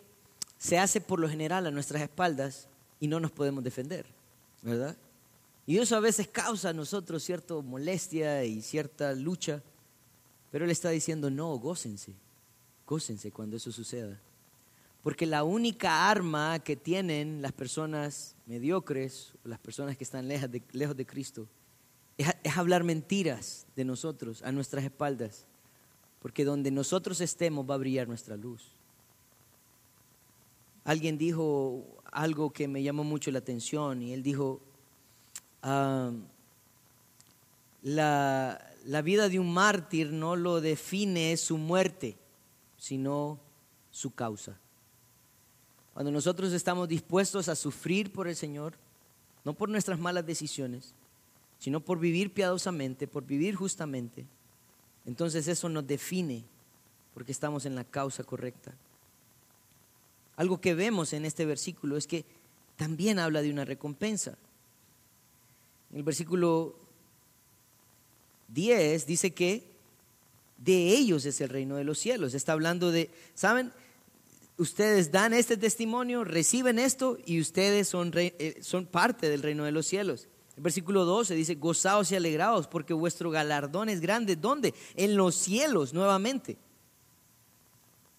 se 0.58 0.78
hace 0.78 1.00
por 1.00 1.20
lo 1.20 1.28
general 1.28 1.66
a 1.66 1.70
nuestras 1.70 2.02
espaldas 2.02 2.68
y 2.98 3.08
no 3.08 3.20
nos 3.20 3.30
podemos 3.30 3.64
defender, 3.64 4.06
¿verdad? 4.62 4.96
Y 5.66 5.78
eso 5.78 5.96
a 5.96 6.00
veces 6.00 6.28
causa 6.28 6.70
a 6.70 6.72
nosotros 6.72 7.22
cierta 7.22 7.54
molestia 7.54 8.44
y 8.44 8.62
cierta 8.62 9.12
lucha, 9.14 9.62
pero 10.50 10.64
Él 10.64 10.70
está 10.70 10.90
diciendo, 10.90 11.30
no, 11.30 11.56
gócense, 11.58 12.12
gócense 12.86 13.30
cuando 13.30 13.56
eso 13.56 13.70
suceda. 13.70 14.18
Porque 15.02 15.26
la 15.26 15.44
única 15.44 16.10
arma 16.10 16.58
que 16.58 16.76
tienen 16.76 17.40
las 17.40 17.52
personas 17.52 18.34
mediocres, 18.46 19.32
las 19.44 19.58
personas 19.58 19.96
que 19.96 20.04
están 20.04 20.28
lejos 20.28 20.50
de, 20.50 20.62
lejos 20.72 20.96
de 20.96 21.06
Cristo, 21.06 21.46
es, 22.18 22.28
hablar 22.56 22.84
mentiras 22.84 23.66
de 23.76 23.84
nosotros 23.84 24.42
a 24.42 24.52
nuestras 24.52 24.84
espaldas, 24.84 25.46
porque 26.20 26.44
donde 26.44 26.70
nosotros 26.70 27.20
estemos 27.20 27.68
va 27.68 27.74
a 27.74 27.78
brillar 27.78 28.08
nuestra 28.08 28.36
luz. 28.36 28.72
Alguien 30.84 31.18
dijo 31.18 31.84
algo 32.10 32.52
que 32.52 32.68
me 32.68 32.82
llamó 32.82 33.04
mucho 33.04 33.30
la 33.30 33.38
atención 33.38 34.02
y 34.02 34.12
él 34.12 34.22
dijo, 34.22 34.60
ah, 35.62 36.12
la, 37.82 38.74
la 38.84 39.02
vida 39.02 39.28
de 39.28 39.38
un 39.38 39.52
mártir 39.52 40.12
no 40.12 40.36
lo 40.36 40.60
define 40.60 41.36
su 41.36 41.58
muerte, 41.58 42.16
sino 42.76 43.38
su 43.90 44.14
causa. 44.14 44.58
Cuando 45.94 46.10
nosotros 46.10 46.52
estamos 46.52 46.88
dispuestos 46.88 47.48
a 47.48 47.56
sufrir 47.56 48.12
por 48.12 48.28
el 48.28 48.36
Señor, 48.36 48.74
no 49.44 49.54
por 49.54 49.68
nuestras 49.68 49.98
malas 49.98 50.24
decisiones, 50.24 50.94
sino 51.60 51.80
por 51.80 52.00
vivir 52.00 52.32
piadosamente, 52.32 53.06
por 53.06 53.24
vivir 53.24 53.54
justamente, 53.54 54.26
entonces 55.04 55.46
eso 55.46 55.68
nos 55.68 55.86
define 55.86 56.42
porque 57.14 57.32
estamos 57.32 57.66
en 57.66 57.74
la 57.74 57.84
causa 57.84 58.24
correcta. 58.24 58.74
Algo 60.36 60.60
que 60.60 60.74
vemos 60.74 61.12
en 61.12 61.26
este 61.26 61.44
versículo 61.44 61.98
es 61.98 62.06
que 62.06 62.24
también 62.76 63.18
habla 63.18 63.42
de 63.42 63.50
una 63.50 63.66
recompensa. 63.66 64.38
En 65.90 65.98
el 65.98 66.02
versículo 66.02 66.76
10 68.48 69.06
dice 69.06 69.32
que 69.32 69.64
de 70.56 70.94
ellos 70.94 71.26
es 71.26 71.42
el 71.42 71.50
reino 71.50 71.76
de 71.76 71.84
los 71.84 71.98
cielos. 71.98 72.32
Está 72.32 72.52
hablando 72.52 72.90
de, 72.90 73.10
¿saben? 73.34 73.70
Ustedes 74.56 75.12
dan 75.12 75.34
este 75.34 75.58
testimonio, 75.58 76.24
reciben 76.24 76.78
esto 76.78 77.18
y 77.26 77.38
ustedes 77.38 77.88
son, 77.88 78.12
eh, 78.14 78.58
son 78.62 78.86
parte 78.86 79.28
del 79.28 79.42
reino 79.42 79.64
de 79.64 79.72
los 79.72 79.86
cielos 79.86 80.26
versículo 80.56 81.04
12 81.04 81.34
dice, 81.34 81.54
gozaos 81.54 82.10
y 82.12 82.16
alegraos 82.16 82.66
porque 82.66 82.92
vuestro 82.94 83.30
galardón 83.30 83.88
es 83.88 84.00
grande. 84.00 84.36
¿Dónde? 84.36 84.74
En 84.96 85.16
los 85.16 85.34
cielos 85.34 85.94
nuevamente. 85.94 86.58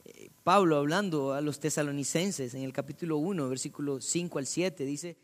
Eh, 0.06 0.30
Pablo 0.44 0.78
hablando 0.78 1.34
a 1.34 1.42
los 1.42 1.60
tesalonicenses 1.60 2.54
en 2.54 2.64
el 2.64 2.74
capítulo 2.74 3.18
1, 3.18 3.50
versículo 3.50 4.02
5 4.02 4.40
al 4.40 4.48
7, 4.48 4.86
dice, 4.86 5.16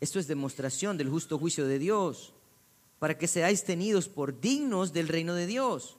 esto 0.00 0.18
es 0.18 0.26
demostración 0.26 0.96
del 0.96 1.10
justo 1.10 1.38
juicio 1.38 1.66
de 1.66 1.78
Dios, 1.78 2.32
para 2.98 3.16
que 3.16 3.28
seáis 3.28 3.64
tenidos 3.64 4.08
por 4.08 4.40
dignos 4.40 4.92
del 4.92 5.08
reino 5.08 5.34
de 5.34 5.46
Dios, 5.46 5.96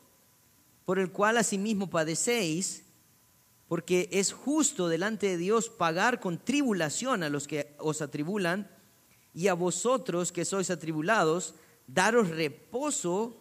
por 0.85 0.99
el 0.99 1.11
cual 1.11 1.37
asimismo 1.37 1.89
padecéis, 1.89 2.83
porque 3.67 4.09
es 4.11 4.33
justo 4.33 4.87
delante 4.87 5.27
de 5.27 5.37
Dios 5.37 5.69
pagar 5.69 6.19
con 6.19 6.37
tribulación 6.37 7.23
a 7.23 7.29
los 7.29 7.47
que 7.47 7.73
os 7.77 8.01
atribulan 8.01 8.69
y 9.33 9.47
a 9.47 9.53
vosotros 9.53 10.31
que 10.31 10.45
sois 10.45 10.69
atribulados, 10.69 11.55
daros 11.87 12.29
reposo 12.29 13.35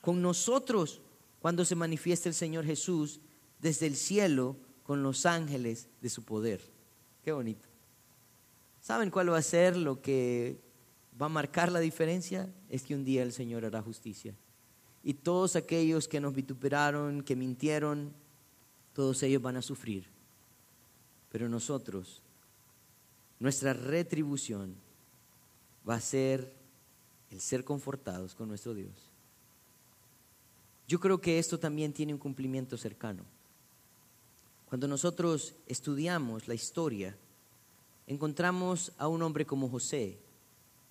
con 0.00 0.22
nosotros 0.22 1.00
cuando 1.40 1.64
se 1.64 1.74
manifieste 1.74 2.28
el 2.28 2.34
Señor 2.34 2.64
Jesús 2.64 3.20
desde 3.60 3.86
el 3.86 3.96
cielo 3.96 4.56
con 4.84 5.02
los 5.02 5.26
ángeles 5.26 5.88
de 6.00 6.08
su 6.10 6.24
poder. 6.24 6.60
Qué 7.24 7.32
bonito. 7.32 7.66
¿Saben 8.80 9.10
cuál 9.10 9.32
va 9.32 9.38
a 9.38 9.42
ser 9.42 9.76
lo 9.76 10.00
que 10.00 10.60
va 11.20 11.26
a 11.26 11.30
marcar 11.30 11.70
la 11.70 11.80
diferencia? 11.80 12.48
Es 12.68 12.82
que 12.82 12.94
un 12.94 13.04
día 13.04 13.22
el 13.22 13.32
Señor 13.32 13.64
hará 13.64 13.82
justicia. 13.82 14.34
Y 15.04 15.14
todos 15.14 15.56
aquellos 15.56 16.08
que 16.08 16.20
nos 16.20 16.34
vituperaron, 16.34 17.22
que 17.22 17.36
mintieron, 17.36 18.12
todos 18.92 19.22
ellos 19.22 19.42
van 19.42 19.56
a 19.56 19.62
sufrir. 19.62 20.06
Pero 21.30 21.48
nosotros, 21.48 22.22
nuestra 23.40 23.72
retribución 23.72 24.76
va 25.88 25.94
a 25.94 26.00
ser 26.00 26.52
el 27.30 27.40
ser 27.40 27.64
confortados 27.64 28.34
con 28.34 28.48
nuestro 28.48 28.74
Dios. 28.74 29.10
Yo 30.86 31.00
creo 31.00 31.20
que 31.20 31.38
esto 31.38 31.58
también 31.58 31.92
tiene 31.92 32.12
un 32.12 32.18
cumplimiento 32.18 32.76
cercano. 32.76 33.24
Cuando 34.68 34.88
nosotros 34.88 35.54
estudiamos 35.66 36.48
la 36.48 36.54
historia, 36.54 37.16
encontramos 38.06 38.92
a 38.98 39.08
un 39.08 39.22
hombre 39.22 39.46
como 39.46 39.68
José 39.68 40.18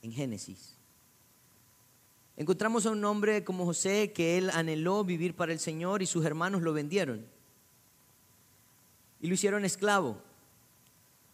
en 0.02 0.12
Génesis. 0.12 0.76
Encontramos 2.38 2.86
a 2.86 2.92
un 2.92 3.04
hombre 3.06 3.44
como 3.44 3.66
José 3.66 4.12
que 4.14 4.38
él 4.38 4.50
anheló 4.52 5.04
vivir 5.04 5.36
para 5.36 5.54
el 5.54 5.60
Señor 5.60 6.02
y 6.02 6.08
sus 6.08 6.26
hermanos 6.26 6.62
lo 6.62 6.74
vendieron. 6.74 7.26
Y 9.20 9.28
lo 9.28 9.36
hicieron 9.36 9.66
esclavo. 9.66 10.22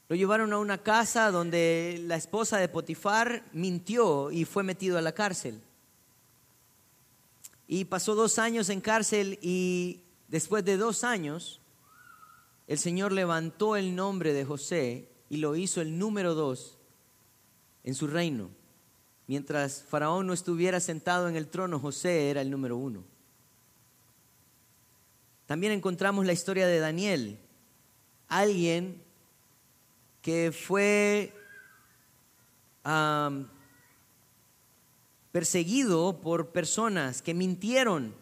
Lo 0.10 0.16
llevaron 0.16 0.54
a 0.54 0.60
una 0.60 0.78
casa 0.78 1.32
donde 1.32 2.02
la 2.06 2.16
esposa 2.16 2.58
de 2.58 2.70
Potifar 2.70 3.44
mintió 3.52 4.32
y 4.32 4.46
fue 4.46 4.64
metido 4.64 4.98
a 4.98 5.02
la 5.02 5.12
cárcel. 5.12 5.62
Y 7.68 7.86
pasó 7.86 8.16
dos 8.16 8.40
años 8.40 8.70
en 8.70 8.80
cárcel 8.80 9.38
y 9.42 10.02
después 10.30 10.64
de 10.64 10.78
dos 10.78 11.04
años 11.04 11.60
el 12.68 12.78
Señor 12.78 13.12
levantó 13.12 13.76
el 13.76 13.96
nombre 13.96 14.32
de 14.32 14.46
José 14.46 15.10
y 15.30 15.38
lo 15.38 15.56
hizo 15.58 15.82
el 15.82 16.00
número 16.00 16.34
dos 16.34 16.78
en 17.84 17.94
su 17.94 18.08
reino. 18.08 18.50
Mientras 19.28 19.84
Faraón 19.84 20.28
no 20.28 20.34
estuviera 20.34 20.80
sentado 20.80 21.28
en 21.28 21.36
el 21.36 21.48
trono, 21.48 21.80
José 21.80 22.30
era 22.30 22.40
el 22.40 22.50
número 22.50 22.78
uno. 22.78 23.04
También 25.46 25.74
encontramos 25.74 26.26
la 26.26 26.34
historia 26.34 26.68
de 26.68 26.80
Daniel, 26.80 27.38
alguien 28.30 29.02
que 30.28 30.52
fue 30.52 31.34
perseguido 35.32 36.20
por 36.20 36.50
personas 36.50 37.22
que 37.22 37.34
mintieron 37.34 38.14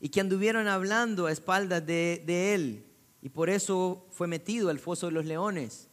y 0.00 0.08
que 0.08 0.20
anduvieron 0.20 0.66
hablando 0.66 1.26
a 1.26 1.30
espaldas 1.30 1.86
de, 1.86 2.24
de 2.26 2.54
él 2.56 2.86
y 3.22 3.28
por 3.28 3.50
eso 3.50 4.04
fue 4.10 4.26
metido 4.26 4.68
al 4.68 4.80
foso 4.80 5.06
de 5.06 5.12
los 5.12 5.26
leones. 5.26 5.86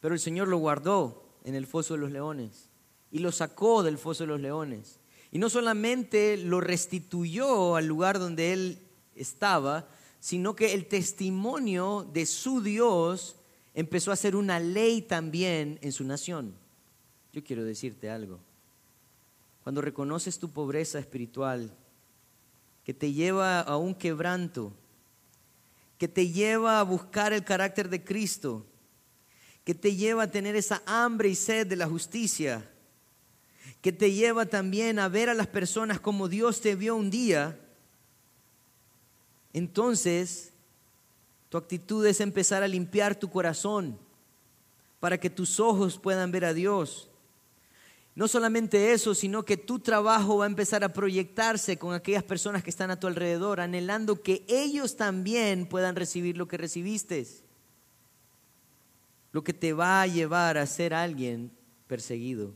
Pero 0.00 0.14
el 0.14 0.20
Señor 0.20 0.48
lo 0.48 0.58
guardó 0.58 1.38
en 1.44 1.54
el 1.54 1.68
foso 1.68 1.94
de 1.94 2.00
los 2.00 2.10
leones 2.10 2.70
y 3.12 3.20
lo 3.20 3.30
sacó 3.30 3.84
del 3.84 3.98
foso 3.98 4.24
de 4.24 4.30
los 4.30 4.40
leones. 4.40 4.98
Y 5.30 5.38
no 5.38 5.48
solamente 5.48 6.38
lo 6.38 6.60
restituyó 6.60 7.76
al 7.76 7.86
lugar 7.86 8.18
donde 8.18 8.52
él 8.52 8.78
estaba, 9.14 9.86
sino 10.18 10.56
que 10.56 10.74
el 10.74 10.86
testimonio 10.88 12.04
de 12.12 12.26
su 12.26 12.62
Dios 12.62 13.36
empezó 13.74 14.12
a 14.12 14.16
ser 14.16 14.36
una 14.36 14.60
ley 14.60 15.02
también 15.02 15.78
en 15.82 15.92
su 15.92 16.04
nación. 16.04 16.54
Yo 17.32 17.42
quiero 17.42 17.64
decirte 17.64 18.08
algo. 18.08 18.38
Cuando 19.64 19.80
reconoces 19.80 20.38
tu 20.38 20.50
pobreza 20.50 20.98
espiritual, 20.98 21.70
que 22.84 22.94
te 22.94 23.12
lleva 23.12 23.60
a 23.60 23.76
un 23.76 23.94
quebranto, 23.94 24.72
que 25.98 26.06
te 26.06 26.28
lleva 26.28 26.78
a 26.78 26.84
buscar 26.84 27.32
el 27.32 27.44
carácter 27.44 27.88
de 27.88 28.04
Cristo, 28.04 28.64
que 29.64 29.74
te 29.74 29.96
lleva 29.96 30.24
a 30.24 30.30
tener 30.30 30.54
esa 30.54 30.82
hambre 30.86 31.28
y 31.28 31.34
sed 31.34 31.66
de 31.66 31.76
la 31.76 31.88
justicia, 31.88 32.70
que 33.80 33.92
te 33.92 34.12
lleva 34.12 34.46
también 34.46 34.98
a 34.98 35.08
ver 35.08 35.28
a 35.28 35.34
las 35.34 35.46
personas 35.46 35.98
como 35.98 36.28
Dios 36.28 36.60
te 36.60 36.74
vio 36.76 36.94
un 36.94 37.10
día, 37.10 37.58
entonces 39.52 40.53
tu 41.54 41.58
actitud 41.58 42.04
es 42.04 42.20
empezar 42.20 42.64
a 42.64 42.66
limpiar 42.66 43.14
tu 43.14 43.30
corazón 43.30 43.96
para 44.98 45.20
que 45.20 45.30
tus 45.30 45.60
ojos 45.60 46.00
puedan 46.00 46.32
ver 46.32 46.46
a 46.46 46.52
Dios. 46.52 47.08
No 48.16 48.26
solamente 48.26 48.92
eso, 48.92 49.14
sino 49.14 49.44
que 49.44 49.56
tu 49.56 49.78
trabajo 49.78 50.38
va 50.38 50.46
a 50.46 50.48
empezar 50.48 50.82
a 50.82 50.92
proyectarse 50.92 51.78
con 51.78 51.94
aquellas 51.94 52.24
personas 52.24 52.64
que 52.64 52.70
están 52.70 52.90
a 52.90 52.98
tu 52.98 53.06
alrededor, 53.06 53.60
anhelando 53.60 54.20
que 54.20 54.44
ellos 54.48 54.96
también 54.96 55.66
puedan 55.66 55.94
recibir 55.94 56.36
lo 56.36 56.48
que 56.48 56.56
recibiste. 56.56 57.24
Lo 59.30 59.44
que 59.44 59.52
te 59.52 59.72
va 59.72 60.02
a 60.02 60.08
llevar 60.08 60.58
a 60.58 60.66
ser 60.66 60.92
alguien 60.92 61.52
perseguido, 61.86 62.52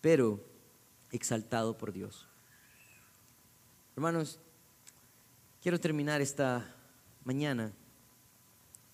pero 0.00 0.44
exaltado 1.12 1.78
por 1.78 1.92
Dios. 1.92 2.26
Hermanos, 3.94 4.40
quiero 5.62 5.78
terminar 5.78 6.20
esta 6.20 6.74
mañana. 7.28 7.74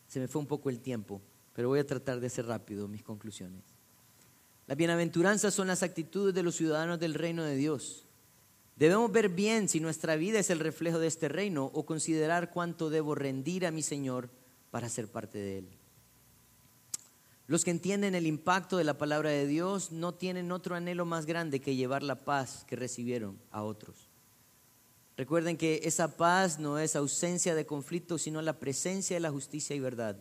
Se 0.09 0.19
me 0.19 0.27
fue 0.27 0.41
un 0.41 0.49
poco 0.49 0.69
el 0.69 0.81
tiempo, 0.81 1.23
pero 1.55 1.69
voy 1.69 1.79
a 1.79 1.87
tratar 1.87 2.19
de 2.19 2.27
hacer 2.27 2.47
rápido 2.47 2.89
mis 2.89 3.05
conclusiones. 3.05 3.63
Las 4.67 4.77
bienaventuranzas 4.77 5.55
son 5.55 5.69
las 5.69 5.85
actitudes 5.85 6.35
de 6.35 6.43
los 6.43 6.57
ciudadanos 6.57 6.99
del 6.99 7.15
reino 7.15 7.45
de 7.45 7.55
Dios. 7.55 8.07
Debemos 8.75 9.13
ver 9.13 9.29
bien 9.29 9.69
si 9.69 9.79
nuestra 9.79 10.17
vida 10.17 10.41
es 10.41 10.51
el 10.51 10.59
reflejo 10.59 10.99
de 10.99 11.07
este 11.07 11.29
reino 11.29 11.71
o 11.75 11.87
considerar 11.87 12.51
cuánto 12.51 12.91
debo 12.91 13.15
rendir 13.15 13.67
a 13.67 13.71
mi 13.71 13.83
Señor 13.83 14.31
para 14.73 14.89
ser 14.89 15.07
parte 15.07 15.39
de 15.39 15.59
Él. 15.59 15.69
Los 17.47 17.65
que 17.65 17.71
entienden 17.71 18.17
el 18.17 18.27
impacto 18.27 18.79
de 18.79 18.85
la 18.85 18.99
palabra 18.99 19.31
de 19.31 19.47
Dios 19.47 19.93
no 19.93 20.15
tienen 20.15 20.51
otro 20.51 20.75
anhelo 20.75 21.05
más 21.05 21.25
grande 21.25 21.61
que 21.61 21.77
llevar 21.77 22.03
la 22.03 22.25
paz 22.25 22.65
que 22.67 22.75
recibieron 22.75 23.39
a 23.53 23.63
otros. 23.63 24.09
Recuerden 25.17 25.57
que 25.57 25.83
esa 25.85 26.17
paz 26.17 26.59
no 26.59 26.79
es 26.79 26.97
ausencia 26.97 27.55
de 27.55 27.67
conflicto, 27.67 28.19
sino 28.19 28.43
la 28.43 28.59
presencia 28.59 29.17
de 29.17 29.21
la 29.21 29.31
justicia 29.31 29.77
y 29.77 29.81
verdad. 29.81 30.17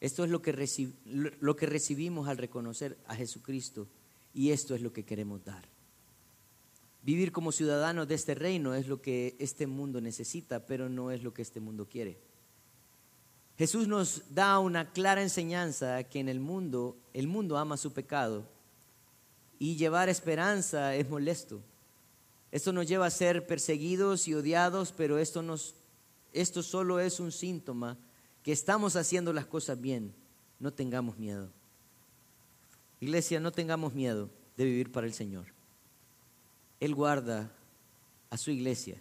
Esto 0.00 0.24
es 0.24 0.30
lo 0.30 0.40
que, 0.40 0.52
lo 1.04 1.56
que 1.56 1.66
recibimos 1.66 2.28
al 2.28 2.38
reconocer 2.38 2.96
a 3.06 3.16
Jesucristo 3.16 3.88
y 4.32 4.50
esto 4.50 4.74
es 4.74 4.82
lo 4.82 4.92
que 4.92 5.04
queremos 5.04 5.44
dar. 5.44 5.64
Vivir 7.02 7.32
como 7.32 7.52
ciudadanos 7.52 8.06
de 8.06 8.14
este 8.14 8.34
reino 8.34 8.74
es 8.74 8.86
lo 8.86 9.00
que 9.00 9.34
este 9.38 9.66
mundo 9.66 10.00
necesita, 10.00 10.66
pero 10.66 10.88
no 10.88 11.10
es 11.10 11.22
lo 11.22 11.34
que 11.34 11.42
este 11.42 11.58
mundo 11.58 11.88
quiere. 11.88 12.18
Jesús 13.56 13.88
nos 13.88 14.22
da 14.32 14.60
una 14.60 14.92
clara 14.92 15.22
enseñanza 15.22 16.04
que 16.04 16.20
en 16.20 16.28
el 16.28 16.38
mundo, 16.38 16.96
el 17.12 17.26
mundo 17.26 17.58
ama 17.58 17.76
su 17.76 17.92
pecado 17.92 18.44
y 19.58 19.76
llevar 19.76 20.08
esperanza 20.08 20.94
es 20.94 21.08
molesto. 21.08 21.60
Esto 22.50 22.72
nos 22.72 22.86
lleva 22.86 23.06
a 23.06 23.10
ser 23.10 23.46
perseguidos 23.46 24.26
y 24.26 24.34
odiados, 24.34 24.92
pero 24.92 25.18
esto, 25.18 25.42
nos, 25.42 25.74
esto 26.32 26.62
solo 26.62 26.98
es 26.98 27.20
un 27.20 27.30
síntoma 27.30 27.98
que 28.42 28.52
estamos 28.52 28.96
haciendo 28.96 29.32
las 29.32 29.46
cosas 29.46 29.80
bien. 29.80 30.14
No 30.58 30.72
tengamos 30.72 31.18
miedo. 31.18 31.50
Iglesia, 33.00 33.38
no 33.38 33.52
tengamos 33.52 33.92
miedo 33.92 34.30
de 34.56 34.64
vivir 34.64 34.90
para 34.90 35.06
el 35.06 35.12
Señor. 35.12 35.46
Él 36.80 36.94
guarda 36.94 37.52
a 38.30 38.36
su 38.36 38.50
iglesia. 38.50 38.96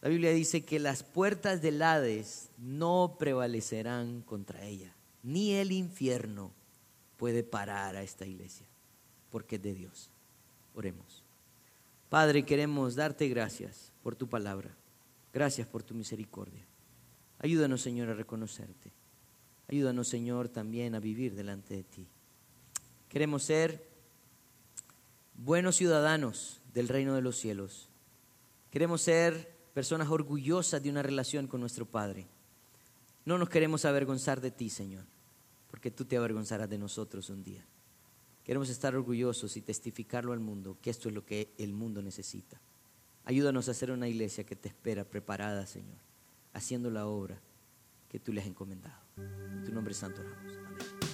La 0.00 0.08
Biblia 0.08 0.30
dice 0.30 0.64
que 0.64 0.78
las 0.78 1.02
puertas 1.02 1.60
del 1.62 1.82
Hades 1.82 2.50
no 2.58 3.16
prevalecerán 3.18 4.22
contra 4.22 4.64
ella, 4.64 4.94
ni 5.22 5.52
el 5.54 5.72
infierno 5.72 6.52
puede 7.16 7.42
parar 7.42 7.96
a 7.96 8.02
esta 8.02 8.24
iglesia, 8.24 8.66
porque 9.30 9.56
es 9.56 9.62
de 9.62 9.74
Dios. 9.74 10.10
Oremos. 10.74 11.25
Padre, 12.08 12.44
queremos 12.44 12.94
darte 12.94 13.28
gracias 13.28 13.92
por 14.02 14.14
tu 14.14 14.28
palabra. 14.28 14.70
Gracias 15.32 15.66
por 15.66 15.82
tu 15.82 15.94
misericordia. 15.94 16.64
Ayúdanos, 17.40 17.82
Señor, 17.82 18.08
a 18.08 18.14
reconocerte. 18.14 18.90
Ayúdanos, 19.68 20.08
Señor, 20.08 20.48
también 20.48 20.94
a 20.94 21.00
vivir 21.00 21.34
delante 21.34 21.74
de 21.74 21.82
ti. 21.82 22.06
Queremos 23.08 23.42
ser 23.42 23.86
buenos 25.34 25.76
ciudadanos 25.76 26.60
del 26.72 26.88
reino 26.88 27.14
de 27.14 27.22
los 27.22 27.36
cielos. 27.36 27.88
Queremos 28.70 29.02
ser 29.02 29.52
personas 29.74 30.08
orgullosas 30.08 30.82
de 30.82 30.90
una 30.90 31.02
relación 31.02 31.46
con 31.48 31.60
nuestro 31.60 31.84
Padre. 31.84 32.26
No 33.24 33.36
nos 33.36 33.48
queremos 33.48 33.84
avergonzar 33.84 34.40
de 34.40 34.50
ti, 34.50 34.70
Señor, 34.70 35.04
porque 35.70 35.90
tú 35.90 36.04
te 36.04 36.16
avergonzarás 36.16 36.70
de 36.70 36.78
nosotros 36.78 37.28
un 37.28 37.42
día. 37.42 37.64
Queremos 38.46 38.70
estar 38.70 38.94
orgullosos 38.94 39.56
y 39.56 39.60
testificarlo 39.60 40.32
al 40.32 40.38
mundo, 40.38 40.78
que 40.80 40.90
esto 40.90 41.08
es 41.08 41.14
lo 41.16 41.26
que 41.26 41.52
el 41.58 41.72
mundo 41.72 42.00
necesita. 42.00 42.60
Ayúdanos 43.24 43.68
a 43.68 43.74
ser 43.74 43.90
una 43.90 44.06
iglesia 44.06 44.46
que 44.46 44.54
te 44.54 44.68
espera 44.68 45.04
preparada, 45.04 45.66
Señor, 45.66 45.98
haciendo 46.52 46.88
la 46.88 47.08
obra 47.08 47.42
que 48.08 48.20
tú 48.20 48.32
le 48.32 48.40
has 48.40 48.46
encomendado. 48.46 49.02
En 49.16 49.64
tu 49.64 49.72
nombre 49.72 49.94
santo 49.94 50.20
oramos. 50.20 50.58
Amén. 50.64 51.05